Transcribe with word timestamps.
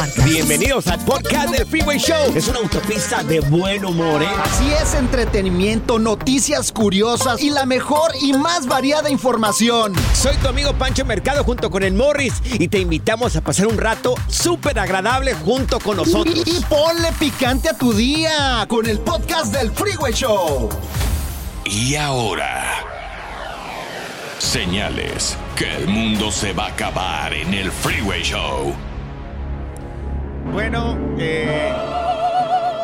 podcast. 0.00 0.24
Bienvenidos 0.24 0.86
al 0.86 1.00
podcast 1.00 1.50
del 1.50 1.66
Freeway 1.66 1.98
Show. 1.98 2.32
Es 2.34 2.48
una 2.48 2.60
autopista 2.60 3.22
de 3.22 3.40
buen 3.40 3.84
humor, 3.84 4.22
¿eh? 4.22 4.28
Así 4.42 4.70
es, 4.72 4.94
entretenimiento, 4.94 5.98
noticias 5.98 6.72
curiosas 6.72 7.40
y 7.42 7.50
la 7.50 7.66
mejor 7.66 8.10
y 8.20 8.32
más 8.32 8.66
variada 8.66 9.10
información. 9.10 9.92
Soy 10.14 10.36
tu 10.36 10.48
amigo 10.48 10.72
Pancho 10.74 11.04
Mercado 11.04 11.44
junto 11.44 11.70
con 11.70 11.82
el 11.82 11.92
Morris 11.92 12.34
y 12.44 12.68
te 12.68 12.78
invitamos 12.78 13.36
a 13.36 13.42
pasar 13.42 13.66
un 13.66 13.76
rato 13.76 14.14
súper 14.28 14.78
agradable 14.78 15.34
junto 15.34 15.78
con 15.80 15.98
nosotros. 15.98 16.34
Y, 16.46 16.58
y 16.58 16.60
ponle 16.64 17.12
picante 17.18 17.68
a 17.68 17.74
tu 17.74 17.92
día 17.92 18.64
con 18.68 18.86
el 18.86 19.00
podcast 19.00 19.52
del 19.52 19.70
Freeway 19.70 20.14
Show. 20.14 20.70
Y 21.64 21.96
ahora, 21.96 22.84
señales 24.38 25.36
que 25.56 25.76
el 25.76 25.88
mundo 25.88 26.30
se 26.32 26.52
va 26.54 26.66
a 26.66 26.68
acabar 26.68 27.34
en 27.34 27.52
el 27.52 27.70
Freeway 27.70 28.22
Show. 28.22 28.74
Bueno, 30.52 30.98
eh, 31.16 31.72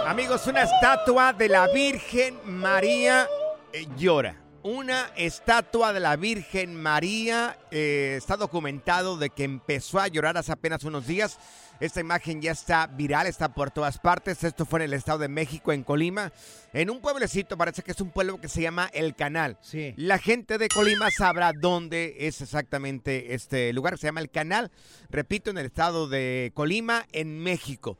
amigos, 0.07 0.47
una 0.47 0.63
estatua 0.63 1.33
de 1.33 1.49
la 1.49 1.67
Virgen 1.67 2.39
María 2.45 3.29
eh, 3.73 3.89
llora. 3.97 4.37
Una 4.63 5.11
estatua 5.17 5.93
de 5.93 5.99
la 5.99 6.15
Virgen 6.15 6.81
María 6.81 7.59
eh, 7.73 8.15
está 8.19 8.37
documentado 8.37 9.17
de 9.17 9.31
que 9.31 9.43
empezó 9.43 9.99
a 9.99 10.07
llorar 10.07 10.39
hace 10.39 10.53
apenas 10.53 10.85
unos 10.85 11.09
días. 11.09 11.39
Esta 11.79 12.01
imagen 12.01 12.41
ya 12.41 12.53
está 12.53 12.87
viral, 12.87 13.27
está 13.27 13.53
por 13.53 13.71
todas 13.71 13.99
partes. 13.99 14.43
Esto 14.45 14.65
fue 14.65 14.81
en 14.81 14.85
el 14.87 14.93
Estado 14.95 15.19
de 15.19 15.29
México, 15.29 15.73
en 15.73 15.83
Colima. 15.83 16.33
En 16.73 16.89
un 16.91 17.01
pueblecito, 17.01 17.59
parece 17.59 17.83
que 17.83 17.91
es 17.93 18.01
un 18.01 18.11
pueblo 18.11 18.41
que 18.41 18.49
se 18.49 18.63
llama 18.63 18.89
El 18.95 19.15
Canal. 19.15 19.59
Sí. 19.61 19.93
La 19.97 20.19
gente 20.19 20.57
de 20.59 20.69
Colima 20.69 21.11
sabrá 21.11 21.53
dónde 21.53 22.17
es 22.21 22.41
exactamente 22.41 23.35
este 23.35 23.73
lugar. 23.75 23.99
Se 23.99 24.07
llama 24.07 24.21
El 24.21 24.31
Canal. 24.31 24.71
Repito, 25.11 25.51
en 25.51 25.59
el 25.59 25.67
estado 25.67 26.09
de 26.09 26.51
Colima, 26.55 27.07
en 27.13 27.39
México. 27.41 27.99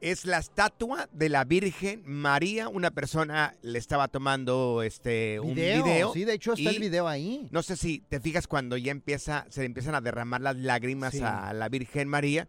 Es 0.00 0.24
la 0.24 0.38
estatua 0.38 1.08
de 1.12 1.28
la 1.28 1.44
Virgen 1.44 2.02
María. 2.04 2.68
Una 2.68 2.90
persona 2.92 3.54
le 3.62 3.78
estaba 3.80 4.06
tomando 4.08 4.82
este 4.84 5.40
un 5.40 5.54
Video, 5.56 5.84
video. 5.84 6.12
sí, 6.12 6.24
de 6.24 6.34
hecho 6.34 6.52
está 6.52 6.70
el 6.70 6.78
video 6.78 7.08
ahí. 7.08 7.48
No 7.50 7.62
sé 7.64 7.76
si 7.76 8.00
te 8.08 8.20
fijas 8.20 8.46
cuando 8.46 8.76
ya 8.76 8.92
empieza, 8.92 9.44
se 9.50 9.60
le 9.60 9.66
empiezan 9.66 9.96
a 9.96 10.00
derramar 10.00 10.40
las 10.40 10.54
lágrimas 10.56 11.14
Sí. 11.14 11.20
a 11.22 11.52
la 11.52 11.68
Virgen 11.68 12.06
María. 12.08 12.46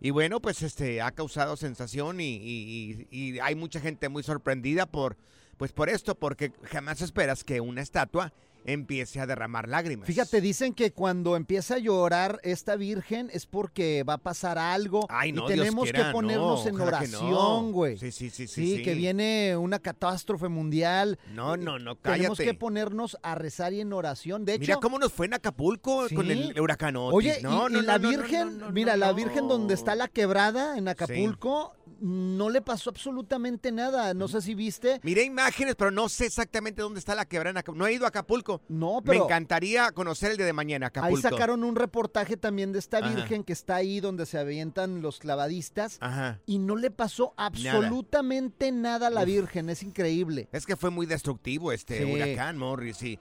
Y 0.00 0.10
bueno, 0.10 0.40
pues 0.40 0.62
este 0.62 1.00
ha 1.00 1.10
causado 1.10 1.56
sensación 1.56 2.20
y, 2.20 3.38
hay 3.42 3.54
mucha 3.54 3.80
gente 3.80 4.08
muy 4.08 4.22
sorprendida 4.22 4.86
por, 4.86 5.16
pues 5.56 5.72
por 5.72 5.88
esto, 5.88 6.14
porque 6.14 6.52
jamás 6.64 7.00
esperas 7.00 7.42
que 7.42 7.60
una 7.60 7.82
estatua 7.82 8.32
empiece 8.64 9.20
a 9.20 9.26
derramar 9.26 9.68
lágrimas. 9.68 10.06
Fíjate, 10.06 10.40
dicen 10.40 10.74
que 10.74 10.92
cuando 10.92 11.36
empieza 11.36 11.76
a 11.76 11.78
llorar 11.78 12.40
esta 12.42 12.76
virgen 12.76 13.30
es 13.32 13.46
porque 13.46 14.02
va 14.02 14.14
a 14.14 14.18
pasar 14.18 14.58
algo 14.58 15.06
Ay, 15.08 15.32
no, 15.32 15.44
y 15.48 15.54
Dios 15.54 15.58
tenemos 15.58 15.84
quiera, 15.84 16.06
que 16.06 16.12
ponernos 16.12 16.64
no, 16.64 16.68
en 16.70 16.76
no. 16.76 16.84
oración, 16.84 17.72
güey. 17.72 17.96
Sí, 17.98 18.12
sí, 18.12 18.30
sí, 18.30 18.46
sí, 18.46 18.54
Sí, 18.66 18.76
sí. 18.76 18.82
que 18.82 18.94
viene 18.94 19.56
una 19.56 19.78
catástrofe 19.78 20.48
mundial. 20.48 21.18
No, 21.34 21.56
no, 21.56 21.78
no, 21.78 21.96
Tenemos 21.96 22.36
cállate. 22.38 22.44
que 22.44 22.54
ponernos 22.54 23.16
a 23.22 23.34
rezar 23.34 23.72
y 23.72 23.80
en 23.80 23.92
oración. 23.92 24.44
De 24.44 24.54
hecho, 24.54 24.60
Mira 24.60 24.76
cómo 24.76 24.98
nos 24.98 25.12
fue 25.12 25.26
en 25.26 25.34
Acapulco 25.34 26.08
Sí. 26.08 26.14
con 26.14 26.30
el 26.30 26.58
huracán 26.60 26.96
Otis. 26.96 27.14
Oye, 27.16 27.38
no, 27.42 27.68
y, 27.68 27.72
no, 27.72 27.78
y 27.80 27.82
la 27.82 27.98
no, 27.98 28.10
no, 28.10 28.18
Virgen, 28.18 28.58
no, 28.58 28.66
no, 28.66 28.72
mira, 28.72 28.92
no, 28.94 28.98
la 28.98 29.06
no. 29.08 29.14
Virgen 29.14 29.48
donde 29.48 29.74
está 29.74 29.94
la 29.94 30.08
quebrada 30.08 30.76
en 30.76 30.88
Acapulco, 30.88 31.74
no 32.00 32.50
le 32.50 32.60
pasó 32.62 32.90
absolutamente 32.90 33.72
nada. 33.72 34.14
No 34.14 34.28
sé 34.28 34.40
si 34.40 34.54
viste. 34.54 35.00
Miré 35.02 35.24
imágenes, 35.24 35.74
pero 35.76 35.90
no 35.90 36.08
sé 36.08 36.26
exactamente 36.26 36.82
dónde 36.82 36.98
está 37.00 37.14
la 37.14 37.24
quebrada. 37.26 37.62
No 37.74 37.86
he 37.86 37.92
ido 37.92 38.04
a 38.04 38.08
Acapulco. 38.08 38.60
No, 38.68 38.96
Me 39.00 39.02
pero 39.12 39.24
encantaría 39.24 39.90
conocer 39.92 40.32
el 40.32 40.36
de, 40.36 40.44
de 40.44 40.52
mañana, 40.52 40.86
Acapulco. 40.88 41.16
ahí 41.16 41.22
sacaron 41.22 41.64
un 41.64 41.76
reportaje 41.76 42.36
también 42.36 42.72
de 42.72 42.78
esta 42.78 42.98
Ajá. 42.98 43.14
Virgen 43.14 43.42
que 43.44 43.52
está 43.52 43.76
ahí 43.76 44.00
donde 44.00 44.26
se 44.26 44.38
avientan 44.38 45.02
los 45.02 45.18
clavadistas. 45.18 45.98
Ajá. 46.00 46.40
Y 46.46 46.58
no 46.58 46.76
le 46.76 46.90
pasó 46.90 47.34
absolutamente 47.36 48.72
nada, 48.72 49.08
a 49.08 49.10
la 49.10 49.20
Uf. 49.22 49.26
Virgen, 49.26 49.68
es 49.70 49.82
increíble. 49.82 50.48
Es 50.52 50.66
que 50.66 50.76
fue 50.76 50.90
muy 50.90 51.06
destructivo 51.06 51.72
este 51.72 51.98
Sí. 51.98 52.04
huracán, 52.12 52.58
Morris. 52.58 53.02
Y, 53.02 53.18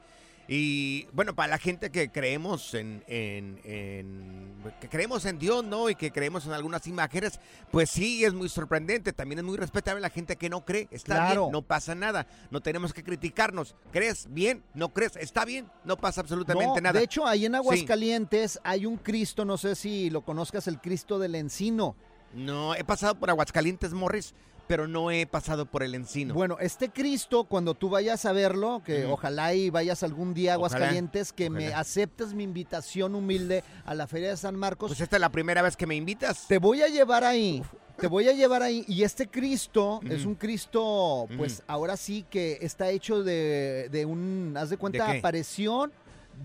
y 0.47 1.07
bueno, 1.13 1.35
para 1.35 1.49
la 1.51 1.57
gente 1.57 1.89
que 1.91 2.09
creemos 2.09 2.73
en, 2.73 3.03
en- 3.07 3.59
en- 3.63 4.46
que 4.79 4.89
creemos 4.89 5.25
en 5.25 5.39
Dios, 5.39 5.63
¿no? 5.63 5.89
Y 5.89 5.95
que 5.95 6.11
creemos 6.11 6.45
en 6.45 6.53
algunas 6.53 6.87
imágenes, 6.87 7.39
pues 7.71 7.89
sí, 7.89 8.23
es 8.25 8.33
muy 8.33 8.49
sorprendente. 8.49 9.13
También 9.13 9.39
es 9.39 9.45
muy 9.45 9.57
respetable 9.57 10.01
la 10.01 10.09
gente 10.09 10.35
que 10.35 10.49
no 10.49 10.63
cree. 10.65 10.87
Está 10.91 11.15
Claro. 11.15 11.41
bien, 11.43 11.51
no 11.51 11.61
pasa 11.61 11.95
nada. 11.95 12.27
No 12.51 12.61
tenemos 12.61 12.93
que 12.93 13.03
criticarnos. 13.03 13.75
¿Crees 13.91 14.27
bien? 14.29 14.63
¿No 14.73 14.89
crees? 14.89 15.15
Está 15.15 15.45
bien, 15.45 15.69
no 15.83 15.97
pasa 15.97 16.21
absolutamente 16.21 16.65
No, 16.75 16.81
nada. 16.81 16.97
De 16.99 17.05
hecho, 17.05 17.25
ahí 17.25 17.45
en 17.45 17.53
Sí. 17.53 17.57
Aguascalientes 17.57 18.59
hay 18.63 18.85
un 18.85 18.97
Cristo, 18.97 19.45
no 19.45 19.57
sé 19.57 19.75
si 19.75 20.09
lo 20.09 20.21
conozcas, 20.21 20.67
el 20.67 20.79
Cristo 20.79 21.19
del 21.19 21.35
Encino. 21.35 21.95
No, 22.33 22.75
he 22.75 22.83
pasado 22.83 23.15
por 23.15 23.29
Aguascalientes, 23.29 23.93
Morris, 23.93 24.33
pero 24.67 24.87
no 24.87 25.11
he 25.11 25.25
pasado 25.25 25.65
por 25.65 25.83
el 25.83 25.95
encino. 25.95 26.33
Bueno, 26.33 26.57
este 26.59 26.89
Cristo, 26.89 27.45
cuando 27.45 27.73
tú 27.73 27.89
vayas 27.89 28.25
a 28.25 28.33
verlo, 28.33 28.81
que 28.85 29.05
ojalá 29.05 29.53
y 29.53 29.69
vayas 29.69 30.03
algún 30.03 30.33
día 30.33 30.51
a 30.51 30.53
Aguascalientes, 30.55 31.33
que 31.33 31.49
me 31.49 31.73
aceptes 31.73 32.33
mi 32.33 32.43
invitación 32.43 33.15
humilde 33.15 33.63
a 33.85 33.95
la 33.95 34.07
Feria 34.07 34.29
de 34.29 34.37
San 34.37 34.55
Marcos, 34.55 34.89
Pues 34.89 35.01
esta 35.01 35.15
es 35.15 35.21
la 35.21 35.29
primera 35.29 35.61
vez 35.61 35.77
que 35.77 35.87
me 35.87 35.95
invitas. 35.95 36.47
te 36.47 36.57
voy 36.57 36.81
a 36.81 36.87
llevar 36.87 37.23
ahí. 37.23 37.63
Te 37.97 38.05
voy 38.07 38.29
a 38.29 38.33
llevar 38.33 38.61
ahí. 38.61 38.85
Y 38.87 39.03
este 39.03 39.27
Cristo 39.27 40.01
es 40.07 40.25
un 40.25 40.35
Cristo, 40.35 41.27
pues 41.35 41.63
ahora 41.65 41.97
sí 41.97 42.25
que 42.29 42.59
está 42.61 42.89
hecho 42.89 43.23
de, 43.23 43.89
de 43.91 44.05
un, 44.05 44.53
haz 44.55 44.69
de 44.69 44.77
cuenta, 44.77 45.09
apareció 45.11 45.89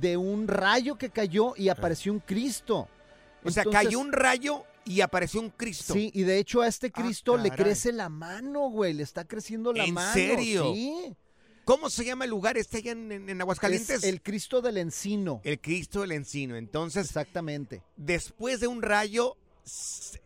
de 0.00 0.16
un 0.16 0.48
rayo 0.48 0.96
que 0.96 1.10
cayó 1.10 1.52
y 1.56 1.68
apareció 1.68 2.12
un 2.12 2.20
Cristo. 2.20 2.88
O 3.44 3.50
sea, 3.50 3.64
cayó 3.64 3.98
un 3.98 4.12
rayo 4.12 4.64
y 4.84 5.00
apareció 5.00 5.40
un 5.40 5.50
Cristo. 5.50 5.94
Sí, 5.94 6.10
y 6.14 6.22
de 6.22 6.38
hecho 6.38 6.60
a 6.62 6.68
este 6.68 6.90
Cristo 6.90 7.36
le 7.36 7.50
crece 7.50 7.92
la 7.92 8.08
mano, 8.08 8.68
güey. 8.70 8.92
Le 8.94 9.02
está 9.02 9.24
creciendo 9.24 9.72
la 9.72 9.84
¿En 9.84 9.94
mano. 9.94 10.12
serio? 10.12 10.72
Sí. 10.74 11.14
¿Cómo 11.64 11.88
se 11.90 12.04
llama 12.04 12.24
el 12.24 12.30
lugar? 12.30 12.56
¿Está 12.58 12.78
allá 12.78 12.90
en, 12.92 13.12
en- 13.12 13.28
en 13.30 13.40
Aguascalientes? 13.40 13.98
Es 13.98 14.04
el 14.04 14.20
Cristo 14.20 14.60
del 14.60 14.78
Encino. 14.78 15.40
El 15.44 15.60
Cristo 15.60 16.00
del 16.00 16.10
Encino. 16.12 16.56
Entonces, 16.56 17.06
Exactamente. 17.06 17.82
después 17.96 18.58
de 18.58 18.66
un 18.66 18.82
rayo, 18.82 19.36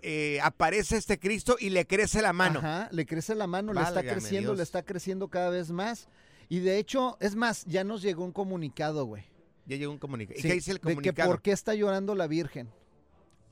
eh, 0.00 0.38
aparece 0.42 0.96
este 0.96 1.18
Cristo 1.18 1.56
y 1.60 1.68
le 1.70 1.86
crece 1.86 2.22
la 2.22 2.32
mano. 2.32 2.60
Ajá, 2.60 2.88
le 2.90 3.04
crece 3.04 3.34
la 3.34 3.46
mano, 3.46 3.74
le 3.74 3.82
está 3.82 4.02
creciendo, 4.02 4.50
Dios. 4.52 4.56
le 4.56 4.62
está 4.62 4.82
creciendo 4.82 5.28
cada 5.28 5.50
vez 5.50 5.70
más. 5.70 6.08
Y 6.48 6.60
de 6.60 6.78
hecho, 6.78 7.18
es 7.20 7.34
más, 7.36 7.64
ya 7.66 7.84
nos 7.84 8.00
llegó 8.00 8.24
un 8.24 8.32
comunicado, 8.32 9.04
güey. 9.04 9.24
Ya 9.66 9.76
llegó 9.76 9.92
un 9.92 9.98
comunicado. 9.98 10.38
¿Y 10.38 10.42
qué 10.42 10.54
dice 10.54 10.70
el 10.70 10.76
de 10.76 10.80
que 10.80 10.88
comunicado? 10.94 11.28
por 11.30 11.42
qué 11.42 11.52
está 11.52 11.74
llorando 11.74 12.14
la 12.14 12.28
Virgen. 12.28 12.70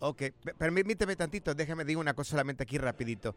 Ok, 0.01 0.19
pe- 0.43 0.55
permíteme 0.55 1.17
tantito, 1.17 1.55
déjame 1.55 1.85
digo 1.85 2.01
una 2.01 2.15
cosa 2.15 2.33
solamente 2.33 2.63
aquí 2.65 2.77
rapidito. 2.79 3.35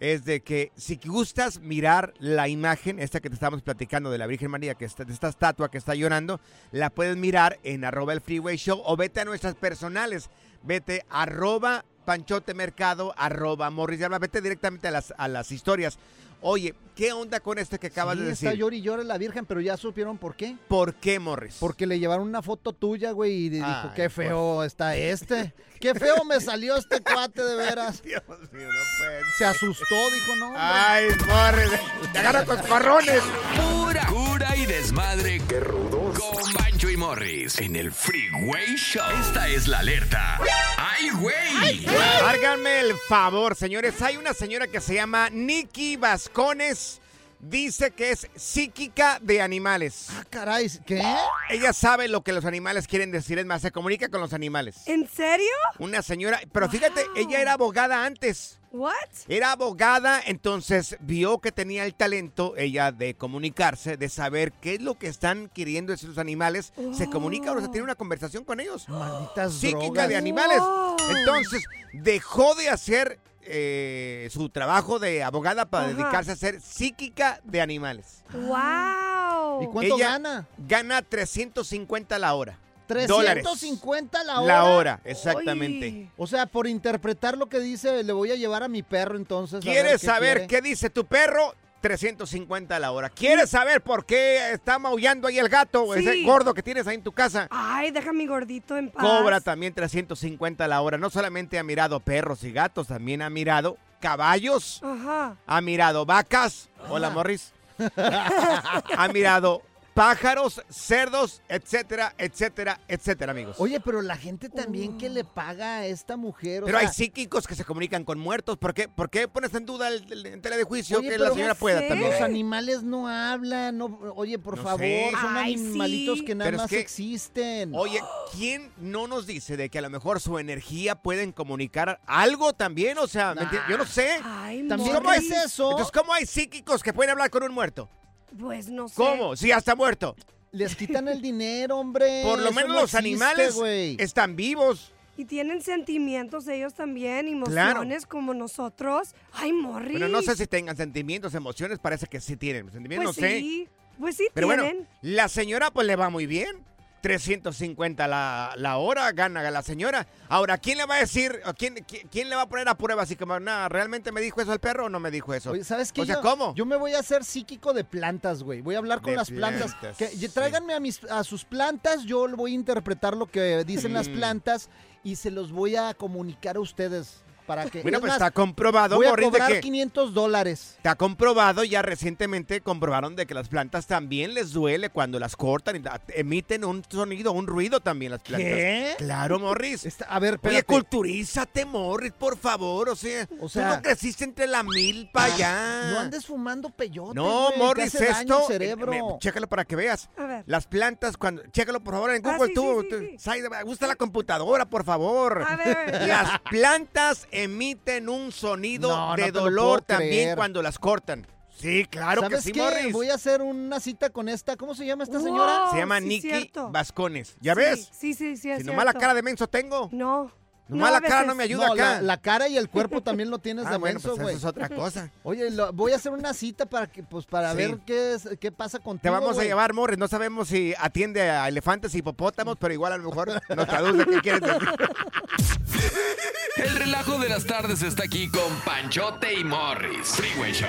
Es 0.00 0.24
de 0.24 0.40
que 0.40 0.72
si 0.76 0.96
gustas 1.04 1.60
mirar 1.60 2.12
la 2.18 2.48
imagen, 2.48 2.98
esta 2.98 3.20
que 3.20 3.28
te 3.28 3.34
estamos 3.34 3.62
platicando 3.62 4.10
de 4.10 4.18
la 4.18 4.26
Virgen 4.26 4.50
María, 4.50 4.74
que 4.74 4.84
está, 4.84 5.04
esta 5.04 5.28
estatua 5.28 5.70
que 5.70 5.78
está 5.78 5.94
llorando, 5.94 6.40
la 6.72 6.90
puedes 6.90 7.16
mirar 7.16 7.58
en 7.62 7.84
arroba 7.84 8.12
el 8.12 8.20
freeway 8.20 8.56
show 8.56 8.82
o 8.84 8.96
vete 8.96 9.20
a 9.20 9.24
nuestras 9.24 9.54
personales. 9.54 10.30
Vete 10.62 11.04
arroba 11.08 11.84
panchote 12.04 12.54
mercado, 12.54 13.14
arroba 13.16 13.70
morris, 13.70 14.00
vete 14.20 14.40
directamente 14.42 14.88
a 14.88 14.90
las, 14.90 15.14
a 15.16 15.28
las 15.28 15.52
historias. 15.52 15.98
Oye, 16.42 16.74
¿qué 16.96 17.12
onda 17.12 17.40
con 17.40 17.58
esto 17.58 17.78
que 17.78 17.88
acabas 17.88 18.16
Sí, 18.16 18.24
de 18.24 18.32
está 18.32 18.46
decir? 18.46 18.60
llora 18.60 18.76
y 18.76 18.80
llora 18.82 19.04
la 19.04 19.18
Virgen, 19.18 19.44
pero 19.44 19.60
ya 19.60 19.76
supieron 19.76 20.16
por 20.16 20.34
qué. 20.36 20.56
¿Por 20.68 20.94
qué, 20.94 21.18
Morris? 21.18 21.56
Porque 21.60 21.86
le 21.86 21.98
llevaron 21.98 22.26
una 22.26 22.40
foto 22.42 22.72
tuya, 22.72 23.10
güey, 23.12 23.32
y 23.32 23.48
dijo, 23.50 23.66
Ay, 23.68 23.90
qué 23.94 24.08
feo 24.08 24.64
está 24.64 24.96
este. 24.96 25.54
Qué 25.80 25.94
feo 25.94 26.24
me 26.24 26.40
salió 26.40 26.76
este 26.76 27.00
cuate, 27.00 27.42
de 27.42 27.54
veras. 27.56 28.02
Dios 28.04 28.22
mío, 28.52 28.68
no 28.68 28.80
puede 28.98 29.20
Se 29.38 29.44
asustó, 29.44 30.10
dijo, 30.12 30.36
no. 30.36 30.46
hombre". 30.46 30.60
Ay, 30.62 31.08
Morris, 31.26 31.80
te 32.12 32.18
agarra 32.18 32.44
con 32.44 32.58
corrones. 32.58 33.22
Pura 33.56 34.06
cura 34.06 34.56
y 34.56 34.66
desmadre. 34.66 35.40
Qué 35.48 35.60
rudos. 35.60 35.99
Con 36.20 36.52
Bancho 36.52 36.90
y 36.90 36.98
Morris 36.98 37.58
en 37.60 37.76
el 37.76 37.90
Freeway 37.90 38.76
Show. 38.76 39.02
Esta 39.22 39.48
es 39.48 39.66
la 39.66 39.78
alerta. 39.78 40.38
¡Ay, 40.76 41.08
güey! 41.18 41.86
Háganme 42.22 42.80
el 42.80 42.94
favor, 43.08 43.56
señores. 43.56 44.02
Hay 44.02 44.18
una 44.18 44.34
señora 44.34 44.66
que 44.66 44.82
se 44.82 44.94
llama 44.94 45.30
Nikki 45.30 45.96
Vascones. 45.96 47.00
Dice 47.38 47.92
que 47.92 48.10
es 48.10 48.28
psíquica 48.36 49.18
de 49.22 49.40
animales. 49.40 50.08
Ah, 50.10 50.24
caray, 50.28 50.70
¿qué? 50.84 51.02
Ella 51.48 51.72
sabe 51.72 52.06
lo 52.06 52.22
que 52.22 52.34
los 52.34 52.44
animales 52.44 52.86
quieren 52.86 53.10
decir. 53.10 53.38
Es 53.38 53.46
más, 53.46 53.62
se 53.62 53.72
comunica 53.72 54.10
con 54.10 54.20
los 54.20 54.34
animales. 54.34 54.82
¿En 54.86 55.08
serio? 55.08 55.46
Una 55.78 56.02
señora, 56.02 56.38
pero 56.52 56.68
fíjate, 56.68 57.06
ella 57.16 57.40
era 57.40 57.54
abogada 57.54 58.04
antes. 58.04 58.59
What? 58.72 58.92
Era 59.28 59.52
abogada, 59.52 60.20
entonces 60.24 60.96
vio 61.00 61.40
que 61.40 61.50
tenía 61.50 61.84
el 61.84 61.94
talento, 61.94 62.56
ella, 62.56 62.92
de 62.92 63.14
comunicarse, 63.14 63.96
de 63.96 64.08
saber 64.08 64.52
qué 64.52 64.74
es 64.74 64.82
lo 64.82 64.96
que 64.96 65.08
están 65.08 65.48
queriendo 65.48 65.90
decir 65.90 66.08
los 66.08 66.18
animales. 66.18 66.72
Se 66.92 67.10
comunica, 67.10 67.50
o 67.50 67.58
sea, 67.58 67.70
tiene 67.70 67.82
una 67.84 67.96
conversación 67.96 68.44
con 68.44 68.60
ellos. 68.60 68.88
Malditas 68.88 69.54
psíquica 69.54 69.80
drogas. 69.84 70.08
de 70.08 70.16
animales. 70.16 70.60
Wow. 70.60 70.96
Entonces, 71.16 71.64
dejó 71.92 72.54
de 72.54 72.68
hacer 72.68 73.18
eh, 73.42 74.28
su 74.30 74.48
trabajo 74.50 75.00
de 75.00 75.24
abogada 75.24 75.66
para 75.66 75.86
Ajá. 75.86 75.94
dedicarse 75.94 76.32
a 76.32 76.36
ser 76.36 76.60
psíquica 76.60 77.40
de 77.42 77.60
animales. 77.60 78.22
Wow. 78.32 79.62
¿Y 79.62 79.66
cuánto 79.66 79.96
Ella 79.96 80.10
gana? 80.10 80.48
Gana 80.58 81.02
350 81.02 82.18
la 82.20 82.34
hora. 82.34 82.58
Dólares. 83.06 83.44
350 83.44 84.24
la 84.24 84.40
hora. 84.40 84.54
La 84.54 84.64
hora, 84.64 85.00
exactamente. 85.04 86.10
O 86.16 86.26
sea, 86.26 86.46
por 86.46 86.66
interpretar 86.66 87.36
lo 87.36 87.48
que 87.48 87.60
dice, 87.60 88.02
le 88.02 88.12
voy 88.12 88.32
a 88.32 88.36
llevar 88.36 88.62
a 88.62 88.68
mi 88.68 88.82
perro 88.82 89.16
entonces. 89.16 89.58
a 89.58 89.62
¿Quieres 89.62 90.00
qué 90.00 90.06
saber 90.06 90.46
quiere. 90.46 90.46
qué 90.46 90.60
dice 90.68 90.90
tu 90.90 91.04
perro? 91.04 91.54
350 91.80 92.78
la 92.78 92.92
hora. 92.92 93.08
¿Quieres 93.08 93.50
saber 93.50 93.80
por 93.80 94.04
qué 94.04 94.52
está 94.52 94.78
maullando 94.78 95.28
ahí 95.28 95.38
el 95.38 95.48
gato 95.48 95.94
ese 95.94 96.22
gordo 96.24 96.52
que 96.52 96.62
tienes 96.62 96.86
ahí 96.86 96.96
en 96.96 97.02
tu 97.02 97.12
casa? 97.12 97.48
Ay, 97.50 97.90
deja 97.90 98.10
a 98.10 98.12
mi 98.12 98.26
gordito 98.26 98.76
en 98.76 98.90
paz. 98.90 99.02
Cobra 99.02 99.40
también 99.40 99.72
350 99.72 100.68
la 100.68 100.82
hora. 100.82 100.98
No 100.98 101.08
solamente 101.10 101.58
ha 101.58 101.62
mirado 101.62 102.00
perros 102.00 102.44
y 102.44 102.52
gatos, 102.52 102.88
también 102.88 103.22
ha 103.22 103.30
mirado 103.30 103.78
caballos, 104.00 104.80
Ajá. 104.82 105.36
ha 105.46 105.60
mirado 105.62 106.04
vacas. 106.04 106.68
Hola, 106.88 107.10
Morris. 107.10 107.52
ha 107.96 109.08
mirado 109.12 109.62
pájaros, 109.94 110.62
cerdos, 110.68 111.42
etcétera, 111.48 112.14
etcétera, 112.16 112.80
etcétera, 112.88 113.32
amigos. 113.32 113.56
Oye, 113.58 113.80
pero 113.80 114.02
la 114.02 114.16
gente 114.16 114.48
también 114.48 114.96
que 114.96 115.08
le 115.10 115.24
paga 115.24 115.78
a 115.78 115.86
esta 115.86 116.16
mujer. 116.16 116.62
o 116.62 116.66
Pero 116.66 116.78
hay 116.78 116.88
psíquicos 116.88 117.46
que 117.46 117.54
se 117.54 117.64
comunican 117.64 118.04
con 118.04 118.18
muertos. 118.18 118.56
¿Por 118.56 118.72
qué, 118.74 118.88
por 118.88 119.10
qué 119.10 119.28
pones 119.28 119.52
en 119.54 119.66
duda 119.66 119.88
el, 119.88 120.10
el- 120.12 120.26
en 120.26 120.40
tela 120.42 120.56
de 120.56 120.64
juicio 120.64 120.98
Oye, 120.98 121.10
que 121.10 121.18
la 121.18 121.30
señora 121.30 121.54
pueda 121.54 121.80
sé. 121.80 121.88
también? 121.88 122.10
Los 122.10 122.20
animales 122.20 122.82
no 122.82 123.08
hablan, 123.08 123.76
no, 123.78 123.86
oye, 124.16 124.38
por 124.38 124.56
No 124.56 124.62
favor, 124.62 124.78
sé. 124.80 125.10
son 125.20 125.36
Ay, 125.36 125.54
animalitos 125.54 126.18
sí. 126.20 126.24
que 126.24 126.34
nada 126.34 126.46
Pero 126.48 126.56
es 126.58 126.62
más 126.62 126.70
que- 126.70 126.78
existen. 126.80 127.72
Oye, 127.74 128.00
¿quién 128.32 128.70
no 128.78 129.06
nos 129.08 129.26
dice 129.26 129.56
de 129.56 129.68
que 129.68 129.78
a 129.78 129.82
lo 129.82 129.90
mejor 129.90 130.20
su 130.20 130.38
energía 130.38 130.94
pueden 130.94 131.32
comunicar 131.32 132.00
algo 132.06 132.52
también? 132.52 132.98
O 132.98 133.06
sea, 133.06 133.34
yo 133.68 133.76
no 133.76 133.84
sé. 133.86 134.10
Ay, 134.24 134.66
También 134.68 134.94
¿Cómo 134.94 135.12
es 135.12 135.30
eso? 135.30 135.70
Entonces, 135.72 135.92
¿cómo 135.92 136.12
hay 136.14 136.26
psíquicos 136.26 136.82
que 136.82 136.92
pueden 136.92 137.10
hablar 137.10 137.30
con 137.30 137.42
un 137.42 137.52
muerto? 137.52 137.88
Pues 138.38 138.68
no 138.68 138.88
sé. 138.88 138.94
¿Cómo? 138.96 139.36
Si 139.36 139.48
ya 139.48 139.56
está 139.58 139.74
muerto. 139.74 140.14
Les 140.52 140.74
quitan 140.74 141.06
el 141.08 141.20
dinero, 141.22 141.76
hombre. 141.78 142.22
Por 142.24 142.38
lo 142.38 142.46
Eso 142.46 142.54
menos 142.54 142.68
no 142.68 142.74
los 142.74 142.82
existe, 142.94 142.98
animales 142.98 143.54
güey. 143.54 143.96
están 144.00 144.34
vivos. 144.36 144.92
Y 145.16 145.24
tienen 145.26 145.60
sentimientos 145.60 146.48
ellos 146.48 146.74
también, 146.74 147.26
Claro. 147.44 147.70
emociones 147.82 148.06
como 148.06 148.32
nosotros. 148.32 149.14
Ay, 149.32 149.52
Morris. 149.52 149.92
Bueno, 149.92 150.08
no 150.08 150.22
sé 150.22 150.34
si 150.34 150.46
tengan 150.46 150.76
sentimientos, 150.76 151.34
emociones, 151.34 151.78
parece 151.78 152.06
que 152.06 152.20
sí 152.20 152.36
tienen. 152.36 152.70
Sentimientos, 152.72 153.16
Pues 153.16 153.22
no 153.22 153.28
sé. 153.28 153.38
sí. 153.40 153.68
Pues 153.98 154.16
sí 154.16 154.28
Pero 154.32 154.46
tienen. 154.48 154.64
bueno, 154.76 154.88
la 155.02 155.28
señora 155.28 155.70
pues 155.70 155.86
le 155.86 155.94
va 155.94 156.08
muy 156.08 156.26
bien. 156.26 156.64
350 157.00 158.06
la, 158.08 158.52
la 158.56 158.76
hora 158.78 159.10
gana 159.12 159.48
la 159.50 159.62
señora. 159.62 160.06
Ahora, 160.28 160.58
¿quién 160.58 160.78
le 160.78 160.84
va 160.86 160.96
a 160.96 161.00
decir, 161.00 161.40
quién, 161.58 161.74
quién, 161.86 162.08
quién 162.08 162.28
le 162.28 162.36
va 162.36 162.42
a 162.42 162.48
poner 162.48 162.68
a 162.68 162.76
prueba? 162.76 163.02
Así 163.02 163.16
como, 163.16 163.38
nada, 163.40 163.68
¿realmente 163.68 164.12
me 164.12 164.20
dijo 164.20 164.40
eso 164.40 164.52
el 164.52 164.60
perro 164.60 164.86
o 164.86 164.88
no 164.88 165.00
me 165.00 165.10
dijo 165.10 165.32
eso? 165.34 165.50
Oye, 165.52 165.64
¿sabes 165.64 165.92
qué? 165.92 166.02
O 166.02 166.06
sea, 166.06 166.16
yo, 166.16 166.22
¿cómo? 166.22 166.54
Yo 166.54 166.66
me 166.66 166.76
voy 166.76 166.94
a 166.94 167.00
hacer 167.00 167.24
psíquico 167.24 167.72
de 167.72 167.84
plantas, 167.84 168.42
güey. 168.42 168.60
Voy 168.60 168.74
a 168.74 168.78
hablar 168.78 169.00
con 169.00 169.12
De 169.12 169.16
las 169.16 169.30
plantas. 169.30 169.74
plantas, 169.74 169.96
Que, 169.96 170.08
sí. 170.08 170.28
tráiganme 170.28 170.74
a, 170.74 170.80
mis, 170.80 171.02
a 171.04 171.24
sus 171.24 171.44
plantas, 171.44 172.02
yo 172.04 172.28
voy 172.36 172.52
a 172.52 172.54
interpretar 172.54 173.16
lo 173.16 173.26
que 173.26 173.64
dicen 173.64 173.92
las 173.94 174.08
Mm. 174.08 174.12
plantas 174.14 174.68
y 175.02 175.16
se 175.16 175.30
los 175.30 175.52
voy 175.52 175.76
a 175.76 175.94
comunicar 175.94 176.56
a 176.56 176.60
ustedes. 176.60 177.22
Para 177.50 177.68
que, 177.68 177.82
Bueno, 177.82 177.98
es 177.98 178.00
pues 178.02 178.10
más, 178.12 178.18
está 178.18 178.30
comprobado, 178.30 178.94
voy 178.94 179.06
a 179.06 179.10
Morris, 179.10 179.26
de 179.26 179.30
cobrar 179.32 179.52
que 179.54 179.60
500 179.60 180.14
dólares. 180.14 180.74
está 180.76 180.94
comprobado, 180.94 181.64
ya 181.64 181.82
recientemente 181.82 182.60
comprobaron 182.60 183.16
de 183.16 183.26
que 183.26 183.34
las 183.34 183.48
plantas 183.48 183.88
también 183.88 184.34
les 184.34 184.52
duele 184.52 184.90
cuando 184.90 185.18
las 185.18 185.34
cortan 185.34 185.74
y 185.76 185.82
emiten 186.14 186.64
un 186.64 186.84
sonido, 186.88 187.32
un 187.32 187.48
ruido 187.48 187.80
también 187.80 188.12
las 188.12 188.20
plantas. 188.22 188.48
¿Qué? 188.48 188.94
Claro, 188.98 189.40
Morris. 189.40 189.84
Está- 189.84 190.04
a 190.04 190.20
ver, 190.20 190.34
Oye, 190.34 190.36
espérate. 190.58 190.64
culturízate, 190.64 191.64
Morris, 191.64 192.12
por 192.12 192.38
favor. 192.38 192.88
O 192.88 192.94
sea, 192.94 193.26
O 193.40 193.48
sea- 193.48 193.68
tú 193.70 193.76
no 193.76 193.82
creciste 193.82 194.22
entre 194.22 194.46
la 194.46 194.62
milpa 194.62 195.28
ya. 195.36 195.90
No 195.92 195.98
andes 195.98 196.26
fumando 196.26 196.70
peyote, 196.70 197.14
No, 197.16 197.50
Morris, 197.56 197.94
hace 197.96 198.06
daño 198.06 198.36
esto. 198.38 198.46
cerebro. 198.46 198.92
eh, 198.92 199.02
me- 199.02 199.18
chécalo 199.18 199.48
para 199.48 199.64
que 199.64 199.74
veas. 199.74 200.08
A 200.16 200.24
ver. 200.24 200.44
Las 200.46 200.66
plantas, 200.68 201.16
cuando. 201.16 201.42
Chécalo, 201.50 201.80
por 201.80 201.94
favor, 201.94 202.10
en 202.14 202.24
Ah, 202.24 202.32
Google 202.36 202.48
sí, 202.48 202.54
tú. 202.54 202.78
sí, 202.82 202.86
sí, 202.88 202.88
tú- 202.90 202.98
sí. 203.10 203.16
Sai- 203.18 203.40
Gusta 203.64 203.88
la 203.88 203.96
computadora, 203.96 204.66
por 204.66 204.84
favor. 204.84 205.42
A 205.48 205.56
ver. 205.56 206.06
Las 206.06 206.38
plantas 206.50 207.26
emiten 207.44 208.08
un 208.08 208.32
sonido 208.32 208.88
No, 208.88 209.16
de 209.16 209.30
dolor 209.32 209.82
también 209.82 210.10
creer. 210.10 210.36
cuando 210.36 210.62
las 210.62 210.78
cortan. 210.78 211.26
Sí, 211.56 211.84
claro 211.90 212.22
que 212.22 212.28
¿Sabes 212.28 212.44
sí, 212.44 212.52
qué? 212.52 212.62
Morris. 212.62 212.92
Voy 212.92 213.10
a 213.10 213.14
hacer 213.14 213.42
una 213.42 213.80
cita 213.80 214.08
con 214.10 214.28
esta. 214.30 214.56
¿Cómo 214.56 214.74
se 214.74 214.86
llama 214.86 215.04
esta 215.04 215.18
Wow. 215.18 215.26
señora? 215.26 215.70
Se 215.70 215.76
llama 215.76 215.98
sí, 216.00 216.06
Nikki. 216.06 216.52
Vascones. 216.70 217.36
¿Ya 217.40 217.52
Sí, 217.54 217.58
ves? 217.60 217.88
Sí, 217.92 218.14
sí, 218.14 218.36
sí. 218.38 218.50
Si 218.56 218.64
nomás 218.64 218.86
la 218.86 218.94
cara 218.94 219.12
de 219.12 219.22
menso 219.22 219.46
tengo. 219.46 219.90
No. 219.92 220.32
Nomás 220.70 220.92
No, 220.92 221.00
la 221.00 221.08
cara 221.08 221.26
no 221.26 221.34
me 221.34 221.44
ayuda 221.44 221.66
No, 221.66 221.72
acá. 221.74 221.94
la, 221.96 222.02
la 222.02 222.16
cara 222.16 222.48
y 222.48 222.56
el 222.56 222.68
cuerpo 222.68 223.02
también 223.02 223.28
lo 223.28 223.38
tienes 223.38 223.66
ah, 223.68 223.72
de 223.72 223.76
bueno, 223.78 223.94
menso, 223.94 224.10
pues 224.10 224.22
güey. 224.22 224.36
eso 224.36 224.46
es 224.48 224.50
otra 224.50 224.68
cosa. 224.68 225.10
Oye, 225.24 225.50
lo- 225.50 225.72
voy 225.72 225.92
a 225.92 225.96
hacer 225.96 226.12
una 226.12 226.32
cita 226.32 226.66
para 226.66 226.86
que, 226.86 227.02
pues, 227.02 227.26
para 227.26 227.50
Sí. 227.52 227.56
ver 227.56 227.78
qué 227.84 228.14
es, 228.14 228.28
qué 228.40 228.52
pasa 228.52 228.78
contigo. 228.78 229.02
Te 229.02 229.10
vamos 229.10 229.38
a 229.38 229.42
llevar, 229.42 229.74
Morris. 229.74 229.98
No 229.98 230.08
sabemos 230.08 230.48
si 230.48 230.72
atiende 230.78 231.22
a 231.30 231.48
elefantes 231.48 231.94
y 231.94 231.98
hipopótamos, 231.98 232.56
pero 232.58 232.72
igual 232.72 232.92
a 232.92 232.96
lo 232.98 233.08
mejor 233.08 233.30
nos 233.56 233.66
traduce 233.66 234.06
qué 234.06 234.20
quieres 234.20 234.40
decir. 234.40 234.68
El 236.56 236.76
relajo 236.76 237.18
de 237.18 237.28
las 237.28 237.44
tardes 237.46 237.82
está 237.82 238.04
aquí 238.04 238.28
con 238.30 238.54
Panchote 238.64 239.34
y 239.34 239.44
Morris. 239.44 240.08
Freeway 240.08 240.52
Show. 240.52 240.68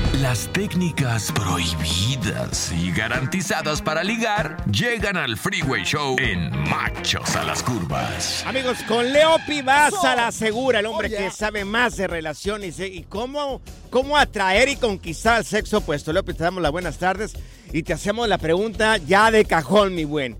Las 0.19 0.51
técnicas 0.51 1.31
prohibidas 1.31 2.73
y 2.73 2.91
garantizadas 2.91 3.81
para 3.81 4.03
ligar 4.03 4.57
llegan 4.69 5.15
al 5.15 5.37
Freeway 5.37 5.85
Show 5.85 6.17
en 6.19 6.51
Machos 6.69 7.33
a 7.37 7.43
las 7.43 7.63
Curvas. 7.63 8.43
Amigos, 8.45 8.79
con 8.89 9.09
Leopi 9.09 9.61
vas 9.61 9.93
a 10.03 10.17
la 10.17 10.33
segura, 10.33 10.81
el 10.81 10.87
hombre 10.87 11.09
que 11.09 11.31
sabe 11.31 11.63
más 11.63 11.95
de 11.95 12.07
relaciones 12.07 12.77
y, 12.79 12.83
y 12.83 13.03
cómo, 13.03 13.61
cómo 13.89 14.17
atraer 14.17 14.67
y 14.67 14.75
conquistar 14.75 15.37
al 15.37 15.45
sexo 15.45 15.77
opuesto. 15.77 16.11
Leopi, 16.11 16.33
te 16.33 16.43
damos 16.43 16.61
las 16.61 16.73
buenas 16.73 16.97
tardes 16.97 17.31
y 17.71 17.81
te 17.83 17.93
hacemos 17.93 18.27
la 18.27 18.37
pregunta 18.37 18.97
ya 18.97 19.31
de 19.31 19.45
cajón, 19.45 19.95
mi 19.95 20.03
buen. 20.03 20.37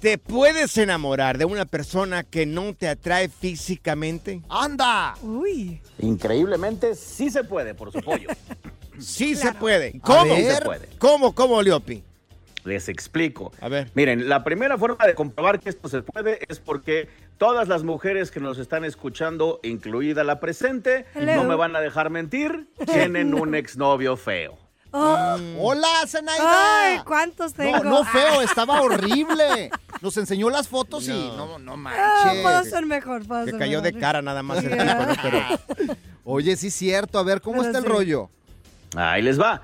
¿Te 0.00 0.16
puedes 0.16 0.78
enamorar 0.78 1.36
de 1.36 1.44
una 1.44 1.66
persona 1.66 2.22
que 2.22 2.46
no 2.46 2.74
te 2.74 2.88
atrae 2.88 3.28
físicamente? 3.28 4.40
¡Anda! 4.48 5.14
Uy. 5.20 5.82
Increíblemente, 5.98 6.94
sí 6.94 7.28
se 7.28 7.44
puede, 7.44 7.74
por 7.74 7.92
su 7.92 8.00
pollo. 8.00 8.30
Sí 9.00 9.34
se 9.36 9.52
puede. 9.54 9.98
¿Cómo? 10.00 10.34
Sí 10.36 10.44
se 10.44 10.60
puede. 10.62 10.88
¿Cómo, 10.98 11.34
cómo, 11.34 11.62
Leopi? 11.62 12.02
Les 12.64 12.88
explico. 12.88 13.52
A 13.60 13.68
ver. 13.68 13.90
Miren, 13.94 14.28
la 14.28 14.44
primera 14.44 14.76
forma 14.76 15.06
de 15.06 15.14
comprobar 15.14 15.60
que 15.60 15.70
esto 15.70 15.88
se 15.88 16.02
puede 16.02 16.40
es 16.48 16.58
porque 16.60 17.08
todas 17.38 17.68
las 17.68 17.84
mujeres 17.84 18.30
que 18.30 18.38
nos 18.40 18.58
están 18.58 18.84
escuchando, 18.84 19.60
incluida 19.62 20.24
la 20.24 20.40
presente, 20.40 21.06
Hello. 21.14 21.36
no 21.36 21.44
me 21.44 21.54
van 21.54 21.74
a 21.74 21.80
dejar 21.80 22.10
mentir, 22.10 22.68
tienen 22.86 23.32
un 23.32 23.54
exnovio 23.54 24.16
feo. 24.16 24.58
Oh. 24.92 25.38
Hola, 25.60 25.86
Zenaida. 26.06 26.84
Ay, 26.94 26.98
¿cuántos 27.06 27.56
No, 27.56 27.64
tengo? 27.64 27.84
no 27.84 28.04
feo, 28.04 28.42
estaba 28.42 28.82
horrible. 28.82 29.70
Nos 30.02 30.16
enseñó 30.16 30.50
las 30.50 30.66
fotos 30.66 31.06
y 31.08 31.12
no, 31.36 31.58
no 31.60 31.74
Ah, 31.86 32.32
puedo 32.42 32.42
manches. 32.56 32.72
ser 32.72 32.86
mejor, 32.86 33.24
puedo 33.26 33.44
Que 33.44 33.50
ser 33.52 33.60
cayó 33.60 33.80
de 33.82 33.92
cara 33.92 34.20
nada 34.20 34.42
más 34.42 34.64
el 34.64 34.70
tipo, 34.70 34.84
¿no? 34.84 35.14
Pero 35.22 35.40
Oye, 36.24 36.56
sí 36.56 36.68
es 36.68 36.74
cierto. 36.74 37.18
A 37.18 37.22
ver, 37.22 37.40
¿cómo 37.40 37.58
Pero 37.58 37.66
está 37.68 37.78
el 37.78 37.84
rollo? 37.84 38.30
Ahí 38.96 39.22
les 39.22 39.40
va. 39.40 39.62